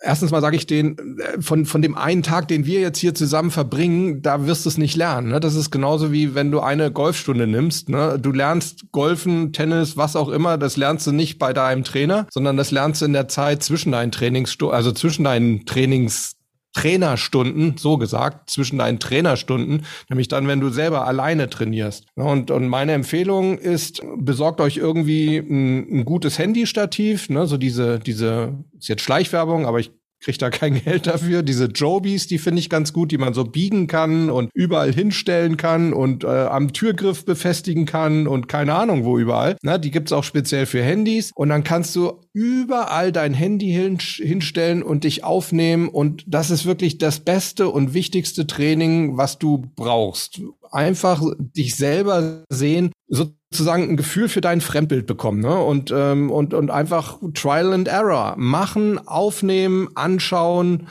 [0.00, 3.14] Erstens mal sage ich den, äh, von, von dem einen Tag, den wir jetzt hier
[3.14, 5.30] zusammen verbringen, da wirst du es nicht lernen.
[5.30, 5.40] Ne?
[5.40, 7.88] Das ist genauso wie wenn du eine Golfstunde nimmst.
[7.88, 8.18] Ne?
[8.20, 12.56] Du lernst Golfen, Tennis, was auch immer, das lernst du nicht bei deinem Trainer, sondern
[12.56, 16.37] das lernst du in der Zeit zwischen deinen Trainingsstunden, also zwischen deinen Trainings
[16.74, 22.06] Trainerstunden, so gesagt, zwischen deinen Trainerstunden, nämlich dann, wenn du selber alleine trainierst.
[22.14, 27.98] Und, und meine Empfehlung ist, besorgt euch irgendwie ein, ein gutes Handystativ, ne, so diese,
[27.98, 29.90] diese, ist jetzt Schleichwerbung, aber ich
[30.20, 31.42] kriegt da kein Geld dafür.
[31.42, 35.56] Diese Jobies, die finde ich ganz gut, die man so biegen kann und überall hinstellen
[35.56, 39.56] kann und äh, am Türgriff befestigen kann und keine Ahnung wo überall.
[39.62, 41.32] Na, die gibt's auch speziell für Handys.
[41.34, 45.88] Und dann kannst du überall dein Handy hin, hinstellen und dich aufnehmen.
[45.88, 50.40] Und das ist wirklich das beste und wichtigste Training, was du brauchst.
[50.70, 55.58] Einfach dich selber sehen, so sozusagen ein Gefühl für dein Fremdbild bekommen ne?
[55.58, 60.88] und, ähm, und, und einfach Trial and Error machen, aufnehmen, anschauen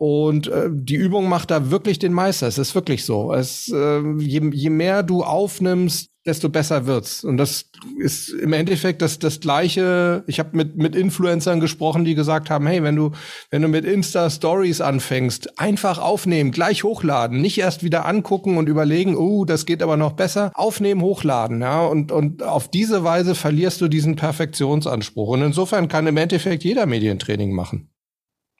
[0.00, 2.46] und äh, die Übung macht da wirklich den Meister.
[2.46, 3.34] Es ist wirklich so.
[3.34, 7.22] Es, äh, je, je mehr du aufnimmst, desto besser wird's.
[7.22, 7.66] Und das
[7.98, 10.24] ist im Endeffekt das, das gleiche.
[10.26, 13.10] Ich habe mit, mit Influencern gesprochen, die gesagt haben, hey, wenn du,
[13.50, 19.18] wenn du mit Insta-Stories anfängst, einfach aufnehmen, gleich hochladen, nicht erst wieder angucken und überlegen,
[19.18, 20.50] oh, das geht aber noch besser.
[20.54, 21.84] Aufnehmen, hochladen, ja.
[21.84, 25.28] Und, und auf diese Weise verlierst du diesen Perfektionsanspruch.
[25.28, 27.90] Und insofern kann im Endeffekt jeder Medientraining machen.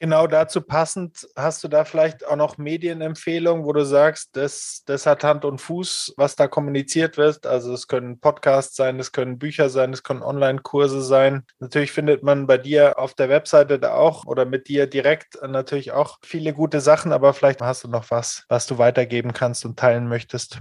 [0.02, 5.04] Genau dazu passend, hast du da vielleicht auch noch Medienempfehlungen, wo du sagst, das, das
[5.04, 7.44] hat Hand und Fuß, was da kommuniziert wird.
[7.44, 11.44] Also es können Podcasts sein, es können Bücher sein, es können Online-Kurse sein.
[11.58, 15.92] Natürlich findet man bei dir auf der Webseite da auch oder mit dir direkt natürlich
[15.92, 19.78] auch viele gute Sachen, aber vielleicht hast du noch was, was du weitergeben kannst und
[19.78, 20.60] teilen möchtest.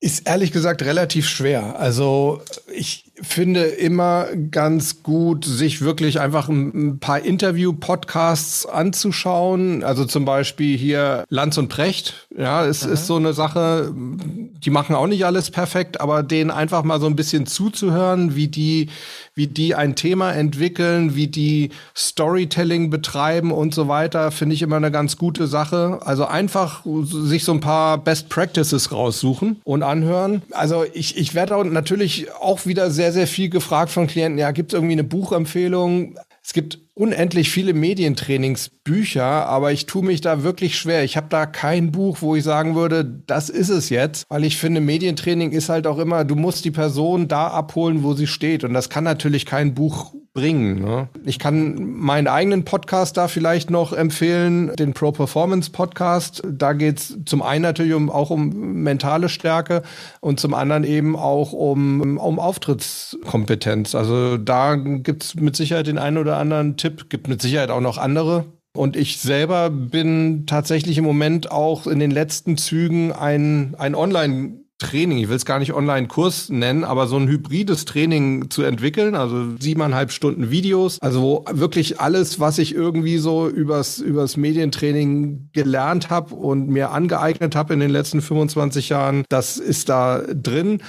[0.00, 1.78] Ist ehrlich gesagt relativ schwer.
[1.78, 9.82] Also ich finde immer ganz gut, sich wirklich einfach ein, paar Interview-Podcasts anzuschauen.
[9.82, 12.26] Also zum Beispiel hier Lanz und Precht.
[12.36, 12.92] Ja, es mhm.
[12.92, 17.06] ist so eine Sache, die machen auch nicht alles perfekt, aber denen einfach mal so
[17.06, 18.88] ein bisschen zuzuhören, wie die,
[19.34, 24.76] wie die ein Thema entwickeln, wie die Storytelling betreiben und so weiter, finde ich immer
[24.76, 26.00] eine ganz gute Sache.
[26.02, 30.42] Also einfach sich so ein paar Best Practices raussuchen und anhören.
[30.50, 34.50] Also ich, ich werde auch natürlich auch wieder sehr, sehr viel gefragt von Klienten, ja,
[34.50, 36.16] gibt es irgendwie eine Buchempfehlung?
[36.42, 41.02] Es gibt unendlich viele Medientrainingsbücher, aber ich tue mich da wirklich schwer.
[41.02, 44.56] Ich habe da kein Buch, wo ich sagen würde, das ist es jetzt, weil ich
[44.56, 48.62] finde, Medientraining ist halt auch immer, du musst die Person da abholen, wo sie steht.
[48.62, 50.80] Und das kann natürlich kein Buch bringen.
[50.80, 51.08] Ne?
[51.24, 56.42] Ich kann meinen eigenen Podcast da vielleicht noch empfehlen, den Pro Performance Podcast.
[56.48, 59.82] Da geht's zum einen natürlich um, auch um mentale Stärke
[60.20, 63.94] und zum anderen eben auch um, um Auftrittskompetenz.
[63.94, 67.98] Also da gibt's mit Sicherheit den einen oder anderen Tipp, gibt mit Sicherheit auch noch
[67.98, 68.44] andere.
[68.74, 74.65] Und ich selber bin tatsächlich im Moment auch in den letzten Zügen ein, ein Online-
[74.78, 79.14] Training, ich will es gar nicht Online-Kurs nennen, aber so ein hybrides Training zu entwickeln,
[79.14, 86.10] also siebeneinhalb Stunden Videos, also wirklich alles, was ich irgendwie so übers, übers Medientraining gelernt
[86.10, 90.82] habe und mir angeeignet habe in den letzten 25 Jahren, das ist da drin.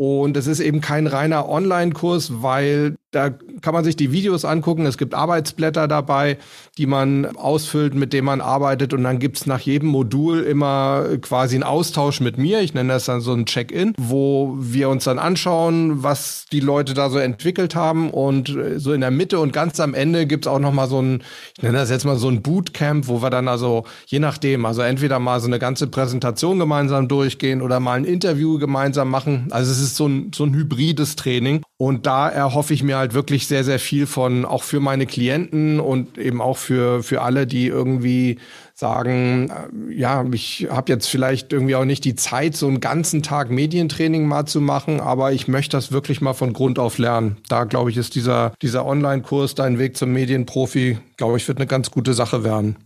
[0.00, 4.86] Und es ist eben kein reiner Online-Kurs, weil da kann man sich die Videos angucken.
[4.86, 6.38] Es gibt Arbeitsblätter dabei,
[6.78, 8.94] die man ausfüllt, mit denen man arbeitet.
[8.94, 12.60] Und dann gibt's nach jedem Modul immer quasi einen Austausch mit mir.
[12.60, 16.94] Ich nenne das dann so ein Check-in, wo wir uns dann anschauen, was die Leute
[16.94, 18.08] da so entwickelt haben.
[18.08, 21.24] Und so in der Mitte und ganz am Ende gibt's auch noch mal so ein,
[21.58, 24.80] ich nenne das jetzt mal so ein Bootcamp, wo wir dann also je nachdem, also
[24.80, 29.48] entweder mal so eine ganze Präsentation gemeinsam durchgehen oder mal ein Interview gemeinsam machen.
[29.50, 31.62] Also es ist so ein, so ein hybrides Training.
[31.76, 35.80] Und da erhoffe ich mir halt wirklich sehr, sehr viel von, auch für meine Klienten
[35.80, 38.38] und eben auch für, für alle, die irgendwie
[38.74, 43.22] sagen, äh, ja, ich habe jetzt vielleicht irgendwie auch nicht die Zeit, so einen ganzen
[43.22, 47.36] Tag Medientraining mal zu machen, aber ich möchte das wirklich mal von Grund auf lernen.
[47.48, 51.66] Da glaube ich, ist dieser, dieser Online-Kurs, dein Weg zum Medienprofi, glaube ich, wird eine
[51.66, 52.76] ganz gute Sache werden.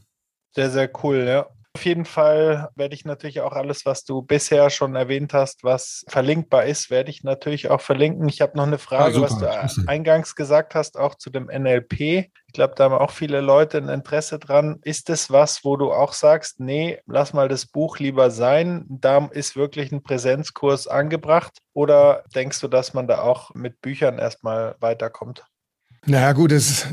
[0.55, 1.47] Sehr, sehr cool, ja.
[1.77, 6.05] Auf jeden Fall werde ich natürlich auch alles, was du bisher schon erwähnt hast, was
[6.09, 8.29] verlinkbar ist, werde ich natürlich auch verlinken.
[8.29, 12.01] Ich habe noch eine Frage, ah, was du eingangs gesagt hast, auch zu dem NLP.
[12.01, 14.79] Ich glaube, da haben auch viele Leute ein Interesse dran.
[14.85, 19.29] Ist es was, wo du auch sagst, nee, lass mal das Buch lieber sein, da
[19.33, 21.59] ist wirklich ein Präsenzkurs angebracht?
[21.73, 25.45] Oder denkst du, dass man da auch mit Büchern erstmal weiterkommt?
[26.07, 26.87] Naja gut, es,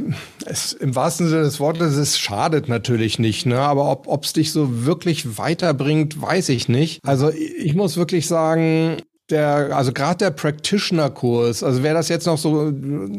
[0.45, 3.59] es, im wahrsten Sinne des Wortes, es schadet natürlich nicht, ne?
[3.59, 6.99] aber ob es dich so wirklich weiterbringt, weiß ich nicht.
[7.05, 8.97] Also ich muss wirklich sagen,
[9.31, 12.71] der, also gerade der Practitioner-Kurs, also wer das jetzt noch so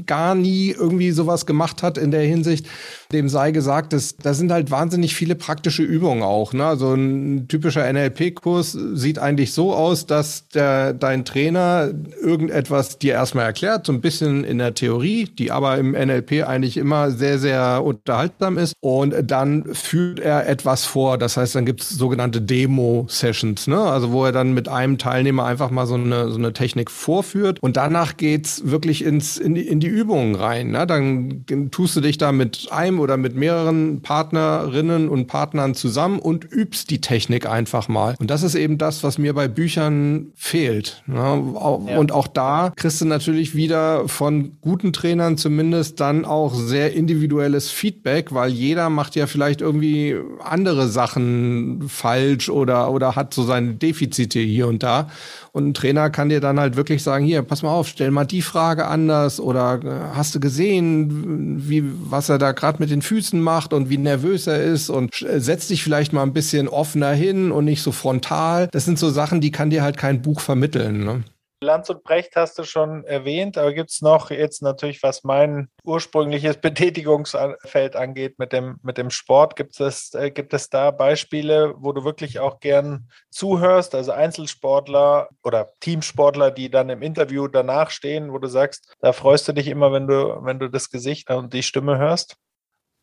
[0.06, 2.66] gar nie irgendwie sowas gemacht hat in der Hinsicht,
[3.12, 6.52] dem sei gesagt, dass, da sind halt wahnsinnig viele praktische Übungen auch.
[6.52, 6.64] Ne?
[6.64, 11.90] Also ein typischer NLP-Kurs sieht eigentlich so aus, dass der, dein Trainer
[12.20, 16.76] irgendetwas dir erstmal erklärt, so ein bisschen in der Theorie, die aber im NLP eigentlich
[16.76, 18.74] immer sehr, sehr unterhaltsam ist.
[18.80, 21.18] Und dann führt er etwas vor.
[21.18, 23.80] Das heißt, dann gibt es sogenannte Demo-Sessions, ne?
[23.80, 27.58] also wo er dann mit einem Teilnehmer einfach mal so eine, so eine Technik vorführt.
[27.60, 30.70] Und danach geht's wirklich ins, in, die, in die Übungen rein.
[30.70, 30.86] Ne?
[30.86, 36.44] Dann tust du dich da mit einem oder mit mehreren Partnerinnen und Partnern zusammen und
[36.50, 38.14] übst die Technik einfach mal.
[38.18, 41.02] Und das ist eben das, was mir bei Büchern fehlt.
[41.06, 41.16] Ne?
[41.16, 41.98] Ja.
[41.98, 47.70] Und auch da kriegst du natürlich wieder von guten Trainern zumindest dann auch sehr individuelles
[47.70, 53.74] Feedback, weil jeder macht ja vielleicht irgendwie andere Sachen falsch oder, oder hat so seine
[53.74, 55.08] Defizite hier und da.
[55.54, 58.24] Und ein Trainer kann dir dann halt wirklich sagen, hier, pass mal auf, stell mal
[58.24, 63.02] die Frage anders oder äh, hast du gesehen, wie, was er da gerade mit den
[63.02, 66.68] Füßen macht und wie nervös er ist und äh, setz dich vielleicht mal ein bisschen
[66.68, 68.68] offener hin und nicht so frontal.
[68.72, 71.04] Das sind so Sachen, die kann dir halt kein Buch vermitteln.
[71.04, 71.24] Ne?
[71.62, 75.68] Lanz und Brecht hast du schon erwähnt, aber gibt es noch jetzt natürlich, was mein
[75.84, 81.74] ursprüngliches Betätigungsfeld angeht mit dem, mit dem Sport, gibt es, äh, gibt es da Beispiele,
[81.78, 87.90] wo du wirklich auch gern zuhörst, also Einzelsportler oder Teamsportler, die dann im Interview danach
[87.90, 91.30] stehen, wo du sagst, da freust du dich immer, wenn du, wenn du das Gesicht
[91.30, 92.36] und die Stimme hörst?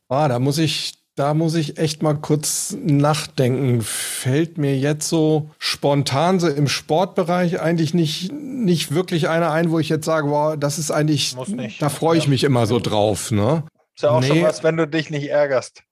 [0.09, 3.81] Ah, da muss ich da muss ich echt mal kurz nachdenken.
[3.81, 9.79] Fällt mir jetzt so spontan so im Sportbereich eigentlich nicht, nicht wirklich einer ein, wo
[9.79, 11.35] ich jetzt sage, wow, das ist eigentlich,
[11.79, 13.31] da freue ich mich immer so drauf.
[13.31, 13.63] Ne?
[13.95, 14.27] Ist ja auch nee.
[14.27, 15.83] schon was, wenn du dich nicht ärgerst.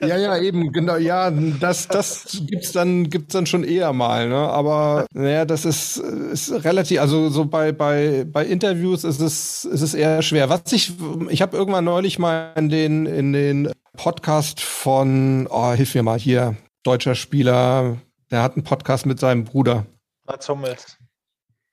[0.00, 4.36] ja, ja, eben, genau, ja, das, das gibt's dann, gibt's dann schon eher mal, ne?
[4.36, 9.80] Aber naja, das ist, ist relativ, also so bei, bei, bei Interviews ist es, ist
[9.80, 10.50] es eher schwer.
[10.50, 10.92] Was ich,
[11.30, 16.18] ich habe irgendwann neulich mal in den, in den Podcast von, oh, hilf mir mal
[16.18, 17.96] hier, deutscher Spieler,
[18.30, 19.86] der hat einen Podcast mit seinem Bruder.
[20.24, 20.98] Mats Hummels.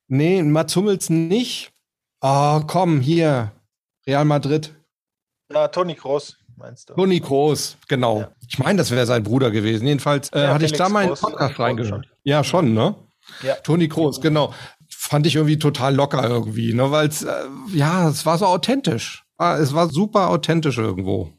[0.08, 1.72] Nee, Mats Hummels nicht.
[2.22, 3.52] Oh, komm, hier,
[4.08, 4.74] Real Madrid.
[5.52, 6.94] Ja, Toni Kroos, meinst du?
[6.94, 8.22] Toni Kroos, genau.
[8.22, 8.32] Ja.
[8.48, 9.86] Ich meine, das wäre sein Bruder gewesen.
[9.86, 12.08] Jedenfalls äh, ja, hatte ich da mal einen Podcast reingehört.
[12.24, 12.96] Ja, schon, ne?
[13.42, 13.56] Ja.
[13.56, 14.54] Toni Kroos, genau.
[14.90, 16.92] Fand ich irgendwie total locker irgendwie, ne?
[16.92, 17.34] Weil es, äh,
[17.74, 19.24] ja, es war so authentisch.
[19.38, 21.34] Ah, es war super authentisch irgendwo.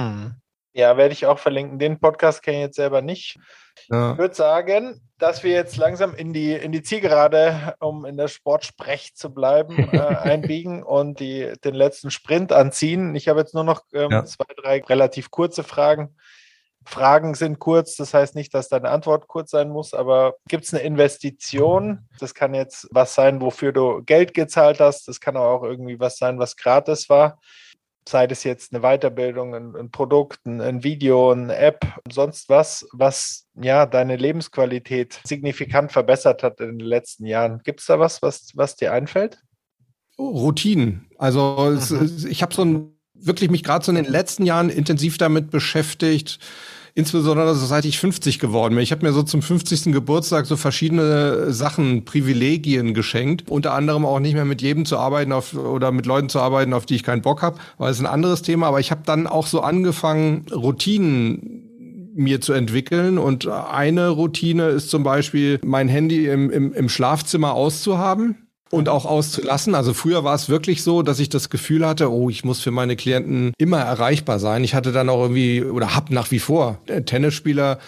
[0.00, 0.34] Mhm.
[0.72, 1.78] Ja, werde ich auch verlinken.
[1.78, 3.38] Den Podcast kenne ich jetzt selber nicht.
[3.88, 4.12] Ja.
[4.12, 8.28] Ich würde sagen, dass wir jetzt langsam in die, in die Zielgerade, um in der
[8.28, 13.14] Sportsprech zu bleiben, äh, einbiegen und die, den letzten Sprint anziehen.
[13.16, 14.24] Ich habe jetzt nur noch ähm, ja.
[14.24, 16.16] zwei, drei relativ kurze Fragen.
[16.86, 20.72] Fragen sind kurz, das heißt nicht, dass deine Antwort kurz sein muss, aber gibt es
[20.72, 22.08] eine Investition?
[22.20, 25.06] Das kann jetzt was sein, wofür du Geld gezahlt hast.
[25.06, 27.38] Das kann auch irgendwie was sein, was gratis war
[28.10, 32.86] sei das jetzt eine Weiterbildung, ein, ein Produkt, ein, ein, Video, eine App, sonst was,
[32.92, 37.60] was ja deine Lebensqualität signifikant verbessert hat in den letzten Jahren.
[37.64, 39.38] Gibt es da was, was, was dir einfällt?
[40.18, 41.06] Routinen.
[41.18, 42.26] Also mhm.
[42.28, 46.38] ich habe so ein, wirklich mich gerade so in den letzten Jahren intensiv damit beschäftigt,
[46.94, 48.82] insbesondere seit ich 50 geworden bin.
[48.82, 49.92] Ich habe mir so zum 50.
[49.92, 53.48] Geburtstag so verschiedene Sachen, Privilegien geschenkt.
[53.48, 56.72] Unter anderem auch nicht mehr mit jedem zu arbeiten auf, oder mit Leuten zu arbeiten,
[56.72, 58.66] auf die ich keinen Bock habe, weil es ein anderes Thema.
[58.68, 61.66] Aber ich habe dann auch so angefangen, Routinen
[62.14, 63.18] mir zu entwickeln.
[63.18, 69.04] Und eine Routine ist zum Beispiel, mein Handy im, im, im Schlafzimmer auszuhaben und auch
[69.04, 69.74] auszulassen.
[69.74, 72.70] Also früher war es wirklich so, dass ich das Gefühl hatte, oh, ich muss für
[72.70, 74.64] meine Klienten immer erreichbar sein.
[74.64, 77.78] Ich hatte dann auch irgendwie oder hab nach wie vor Tennisspieler,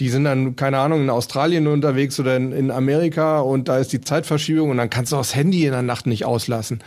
[0.00, 3.92] die sind dann, keine Ahnung, in Australien unterwegs oder in, in Amerika und da ist
[3.92, 6.82] die Zeitverschiebung und dann kannst du auch das Handy in der Nacht nicht auslassen.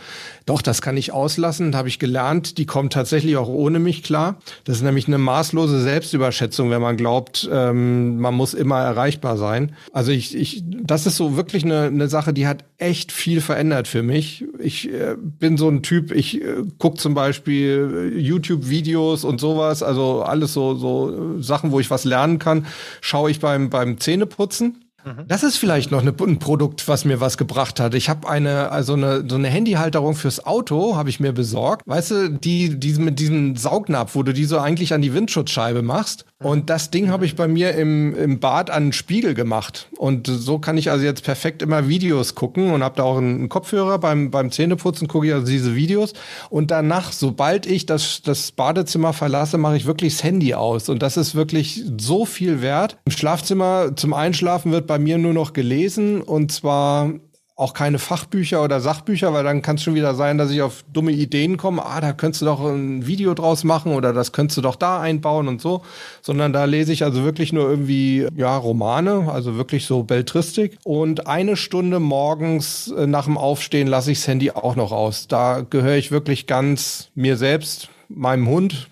[0.46, 2.58] Doch, das kann ich auslassen, habe ich gelernt.
[2.58, 4.36] Die kommen tatsächlich auch ohne mich klar.
[4.64, 9.76] Das ist nämlich eine maßlose Selbstüberschätzung, wenn man glaubt, ähm, man muss immer erreichbar sein.
[9.92, 13.86] Also ich, ich, das ist so wirklich eine, eine Sache, die hat echt viel verändert
[13.88, 14.44] für mich.
[14.58, 20.22] Ich äh, bin so ein Typ, ich äh, gucke zum Beispiel YouTube-Videos und sowas, also
[20.22, 22.66] alles so, so Sachen, wo ich was lernen kann,
[23.02, 24.90] schaue ich beim, beim Zähneputzen.
[25.04, 25.26] Mhm.
[25.28, 27.94] Das ist vielleicht noch eine, ein Produkt, was mir was gebracht hat.
[27.94, 31.82] Ich habe eine, also eine, so eine Handyhalterung fürs Auto habe ich mir besorgt.
[31.86, 35.82] Weißt du, die, die mit diesem Saugnapf, wo du die so eigentlich an die Windschutzscheibe
[35.82, 36.24] machst.
[36.42, 39.88] Und das Ding habe ich bei mir im, im Bad an den Spiegel gemacht.
[39.96, 43.48] Und so kann ich also jetzt perfekt immer Videos gucken und habe da auch einen
[43.48, 46.12] Kopfhörer beim, beim Zähneputzen, gucke ich also diese Videos.
[46.50, 50.88] Und danach, sobald ich das, das Badezimmer verlasse, mache ich wirklich das Handy aus.
[50.88, 52.98] Und das ist wirklich so viel wert.
[53.04, 57.14] Im Schlafzimmer zum Einschlafen wird bei mir nur noch gelesen und zwar
[57.56, 60.84] auch keine Fachbücher oder Sachbücher, weil dann kann es schon wieder sein, dass ich auf
[60.92, 61.82] dumme Ideen komme.
[61.82, 65.00] Ah, da könntest du doch ein Video draus machen oder das könntest du doch da
[65.00, 65.80] einbauen und so.
[66.20, 70.76] Sondern da lese ich also wirklich nur irgendwie, ja, Romane, also wirklich so Beltristik.
[70.84, 75.26] Und eine Stunde morgens äh, nach dem Aufstehen lasse ich das Handy auch noch aus.
[75.26, 78.90] Da gehöre ich wirklich ganz mir selbst, meinem Hund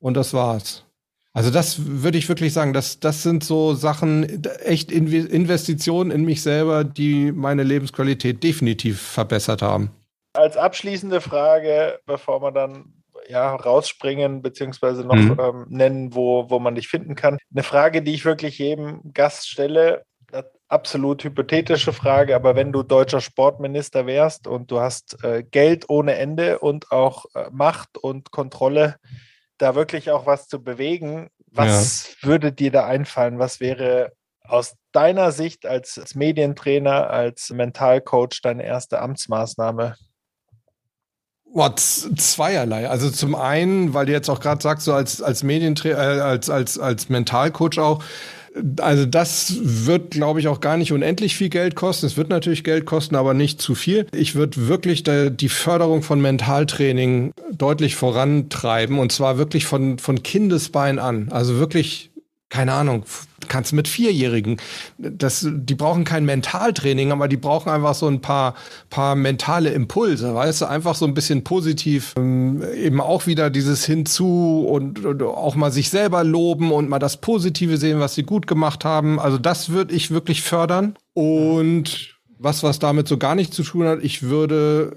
[0.00, 0.83] und das war's.
[1.34, 6.42] Also das würde ich wirklich sagen, das, das sind so Sachen, echt Investitionen in mich
[6.42, 9.90] selber, die meine Lebensqualität definitiv verbessert haben.
[10.34, 12.94] Als abschließende Frage, bevor wir dann
[13.28, 15.36] ja, rausspringen beziehungsweise noch mhm.
[15.40, 17.38] ähm, nennen, wo, wo man dich finden kann.
[17.52, 20.04] Eine Frage, die ich wirklich jedem Gast stelle,
[20.68, 26.14] absolut hypothetische Frage, aber wenn du deutscher Sportminister wärst und du hast äh, Geld ohne
[26.14, 28.96] Ende und auch äh, Macht und Kontrolle,
[29.64, 31.28] da wirklich auch was zu bewegen.
[31.50, 32.28] Was ja.
[32.28, 33.38] würde dir da einfallen?
[33.38, 34.12] Was wäre
[34.42, 39.96] aus deiner Sicht als, als Medientrainer, als Mentalcoach deine erste Amtsmaßnahme?
[41.46, 42.90] Boah, zweierlei.
[42.90, 46.50] Also zum einen, weil du jetzt auch gerade sagst, so als, als Medientrainer, äh, als,
[46.50, 48.04] als, als Mentalcoach auch,
[48.80, 52.06] also das wird, glaube ich, auch gar nicht unendlich viel Geld kosten.
[52.06, 54.06] Es wird natürlich Geld kosten, aber nicht zu viel.
[54.14, 60.98] Ich würde wirklich die Förderung von Mentaltraining deutlich vorantreiben und zwar wirklich von, von Kindesbein
[60.98, 61.28] an.
[61.30, 62.10] Also wirklich
[62.50, 63.04] keine Ahnung,
[63.48, 64.58] kannst mit Vierjährigen.
[64.98, 68.54] Das, die brauchen kein Mentaltraining, aber die brauchen einfach so ein paar,
[68.90, 73.84] paar mentale Impulse, weißt du, einfach so ein bisschen positiv, ähm, eben auch wieder dieses
[73.84, 78.22] Hinzu und, und, auch mal sich selber loben und mal das Positive sehen, was sie
[78.22, 79.18] gut gemacht haben.
[79.18, 82.13] Also das würde ich wirklich fördern und
[82.44, 84.00] was, was damit so gar nichts zu tun hat.
[84.02, 84.92] Ich würde,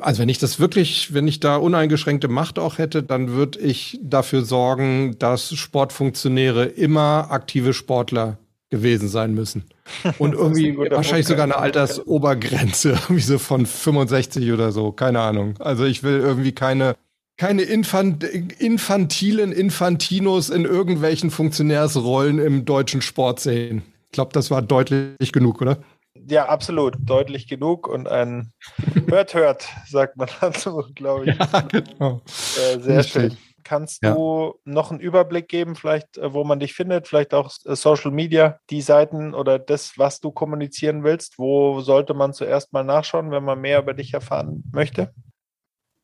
[0.00, 3.98] also wenn ich das wirklich, wenn ich da uneingeschränkte Macht auch hätte, dann würde ich
[4.02, 8.38] dafür sorgen, dass Sportfunktionäre immer aktive Sportler
[8.70, 9.64] gewesen sein müssen.
[10.18, 15.54] Und irgendwie wahrscheinlich sogar eine Altersobergrenze, irgendwie so von 65 oder so, keine Ahnung.
[15.58, 16.94] Also ich will irgendwie keine
[17.36, 23.82] keine Infant infantilen Infantinos in irgendwelchen Funktionärsrollen im deutschen Sport sehen.
[24.06, 25.78] Ich glaube, das war deutlich genug, oder?
[26.14, 26.96] Ja, absolut.
[27.00, 28.52] Deutlich genug und ein
[29.08, 31.38] Hört, hört, sagt man dazu, glaube ich.
[31.38, 32.22] Ja, genau.
[32.56, 33.36] Äh, sehr schön.
[33.64, 34.14] Kannst ja.
[34.14, 38.10] du noch einen Überblick geben, vielleicht, äh, wo man dich findet, vielleicht auch äh, Social
[38.10, 41.38] Media, die Seiten oder das, was du kommunizieren willst?
[41.38, 45.12] Wo sollte man zuerst mal nachschauen, wenn man mehr über dich erfahren möchte?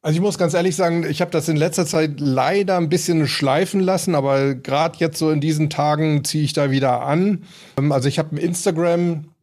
[0.02, 3.28] Also ich muss ganz ehrlich sagen, ich habe das in letzter Zeit leider ein bisschen
[3.28, 7.44] schleifen lassen, aber gerade jetzt so in diesen Tagen ziehe ich da wieder an.
[7.76, 8.38] Ähm, also ich habe einen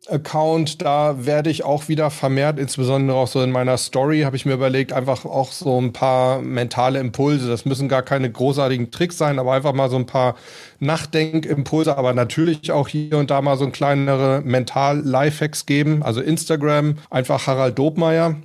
[0.08, 4.46] Instagram-Account, da werde ich auch wieder vermehrt, insbesondere auch so in meiner Story, habe ich
[4.46, 7.48] mir überlegt, einfach auch so ein paar mentale Impulse.
[7.48, 10.36] Das müssen gar keine großartigen Tricks sein, aber einfach mal so ein paar
[10.80, 16.04] Nachdenkimpulse, aber natürlich auch hier und da mal so ein kleinere Mental-Lifehacks geben.
[16.04, 18.36] Also Instagram, einfach Harald Dobmeier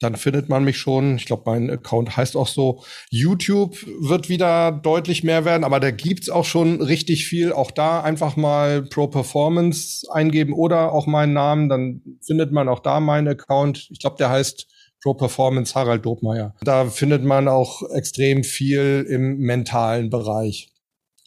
[0.00, 1.16] dann findet man mich schon.
[1.16, 2.82] Ich glaube, mein Account heißt auch so.
[3.10, 7.52] YouTube wird wieder deutlich mehr werden, aber da gibt's auch schon richtig viel.
[7.52, 12.80] Auch da einfach mal Pro Performance eingeben oder auch meinen Namen, dann findet man auch
[12.80, 13.88] da meinen Account.
[13.90, 14.66] Ich glaube, der heißt
[15.02, 16.54] Pro Performance Harald Dobmeier.
[16.62, 20.69] Da findet man auch extrem viel im mentalen Bereich.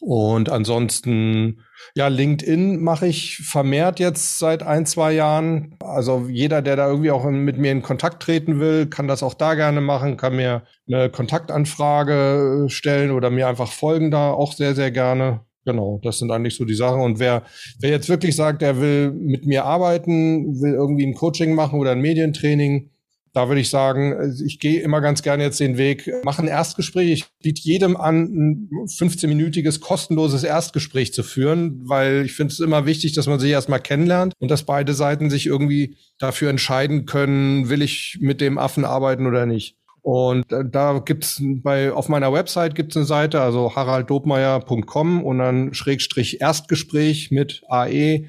[0.06, 1.60] Und ansonsten,
[1.94, 5.76] ja, LinkedIn mache ich vermehrt jetzt seit ein, zwei Jahren.
[5.80, 9.32] Also jeder, der da irgendwie auch mit mir in Kontakt treten will, kann das auch
[9.32, 14.74] da gerne machen, kann mir eine Kontaktanfrage stellen oder mir einfach folgen da auch sehr,
[14.74, 15.40] sehr gerne.
[15.64, 17.00] Genau, das sind eigentlich so die Sachen.
[17.00, 17.42] Und wer,
[17.80, 21.92] wer jetzt wirklich sagt, er will mit mir arbeiten, will irgendwie ein Coaching machen oder
[21.92, 22.90] ein Medientraining,
[23.34, 27.10] da würde ich sagen, ich gehe immer ganz gerne jetzt den Weg, mache ein Erstgespräch.
[27.10, 32.86] Ich biete jedem an, ein 15-minütiges kostenloses Erstgespräch zu führen, weil ich finde es immer
[32.86, 37.68] wichtig, dass man sich erstmal kennenlernt und dass beide Seiten sich irgendwie dafür entscheiden können,
[37.68, 39.76] will ich mit dem Affen arbeiten oder nicht.
[40.00, 45.74] Und äh, da gibt's bei auf meiner Website gibt's eine Seite, also haralddobmeier.com und dann
[45.74, 48.26] Schrägstrich Erstgespräch mit AE.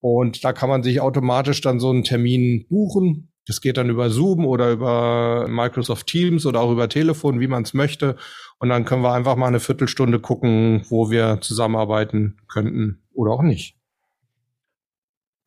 [0.00, 4.10] Und da kann man sich automatisch dann so einen Termin buchen das geht dann über
[4.10, 8.16] Zoom oder über Microsoft Teams oder auch über Telefon, wie man es möchte.
[8.58, 13.42] Und dann können wir einfach mal eine Viertelstunde gucken, wo wir zusammenarbeiten könnten oder auch
[13.42, 13.74] nicht.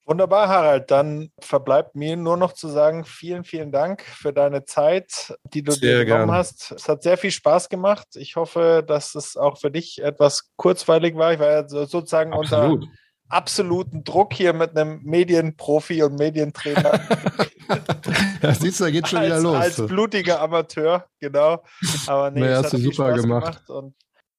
[0.07, 0.89] Wunderbar, Harald.
[0.89, 5.71] Dann verbleibt mir nur noch zu sagen, vielen, vielen Dank für deine Zeit, die du
[5.71, 6.35] sehr dir genommen gern.
[6.37, 6.71] hast.
[6.71, 8.07] Es hat sehr viel Spaß gemacht.
[8.15, 11.33] Ich hoffe, dass es auch für dich etwas kurzweilig war.
[11.33, 12.81] Ich war ja sozusagen Absolut.
[12.81, 12.93] unter
[13.31, 16.99] absoluten Druck hier mit einem Medienprofi und Medientrainer.
[18.41, 19.55] ja, siehst du, da geht schon als, wieder los.
[19.55, 21.63] Als blutiger Amateur, genau.
[22.07, 23.65] Aber nee, naja, hast du super gemacht.
[23.65, 23.69] gemacht.
[23.69, 23.95] Und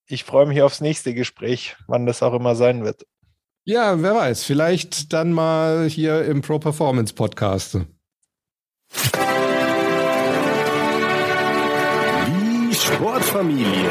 [0.06, 3.06] ich freue mich aufs nächste Gespräch, wann das auch immer sein wird.
[3.64, 7.78] Ja, wer weiß, vielleicht dann mal hier im Pro Performance Podcast.
[12.26, 13.90] Die Sportfamilie.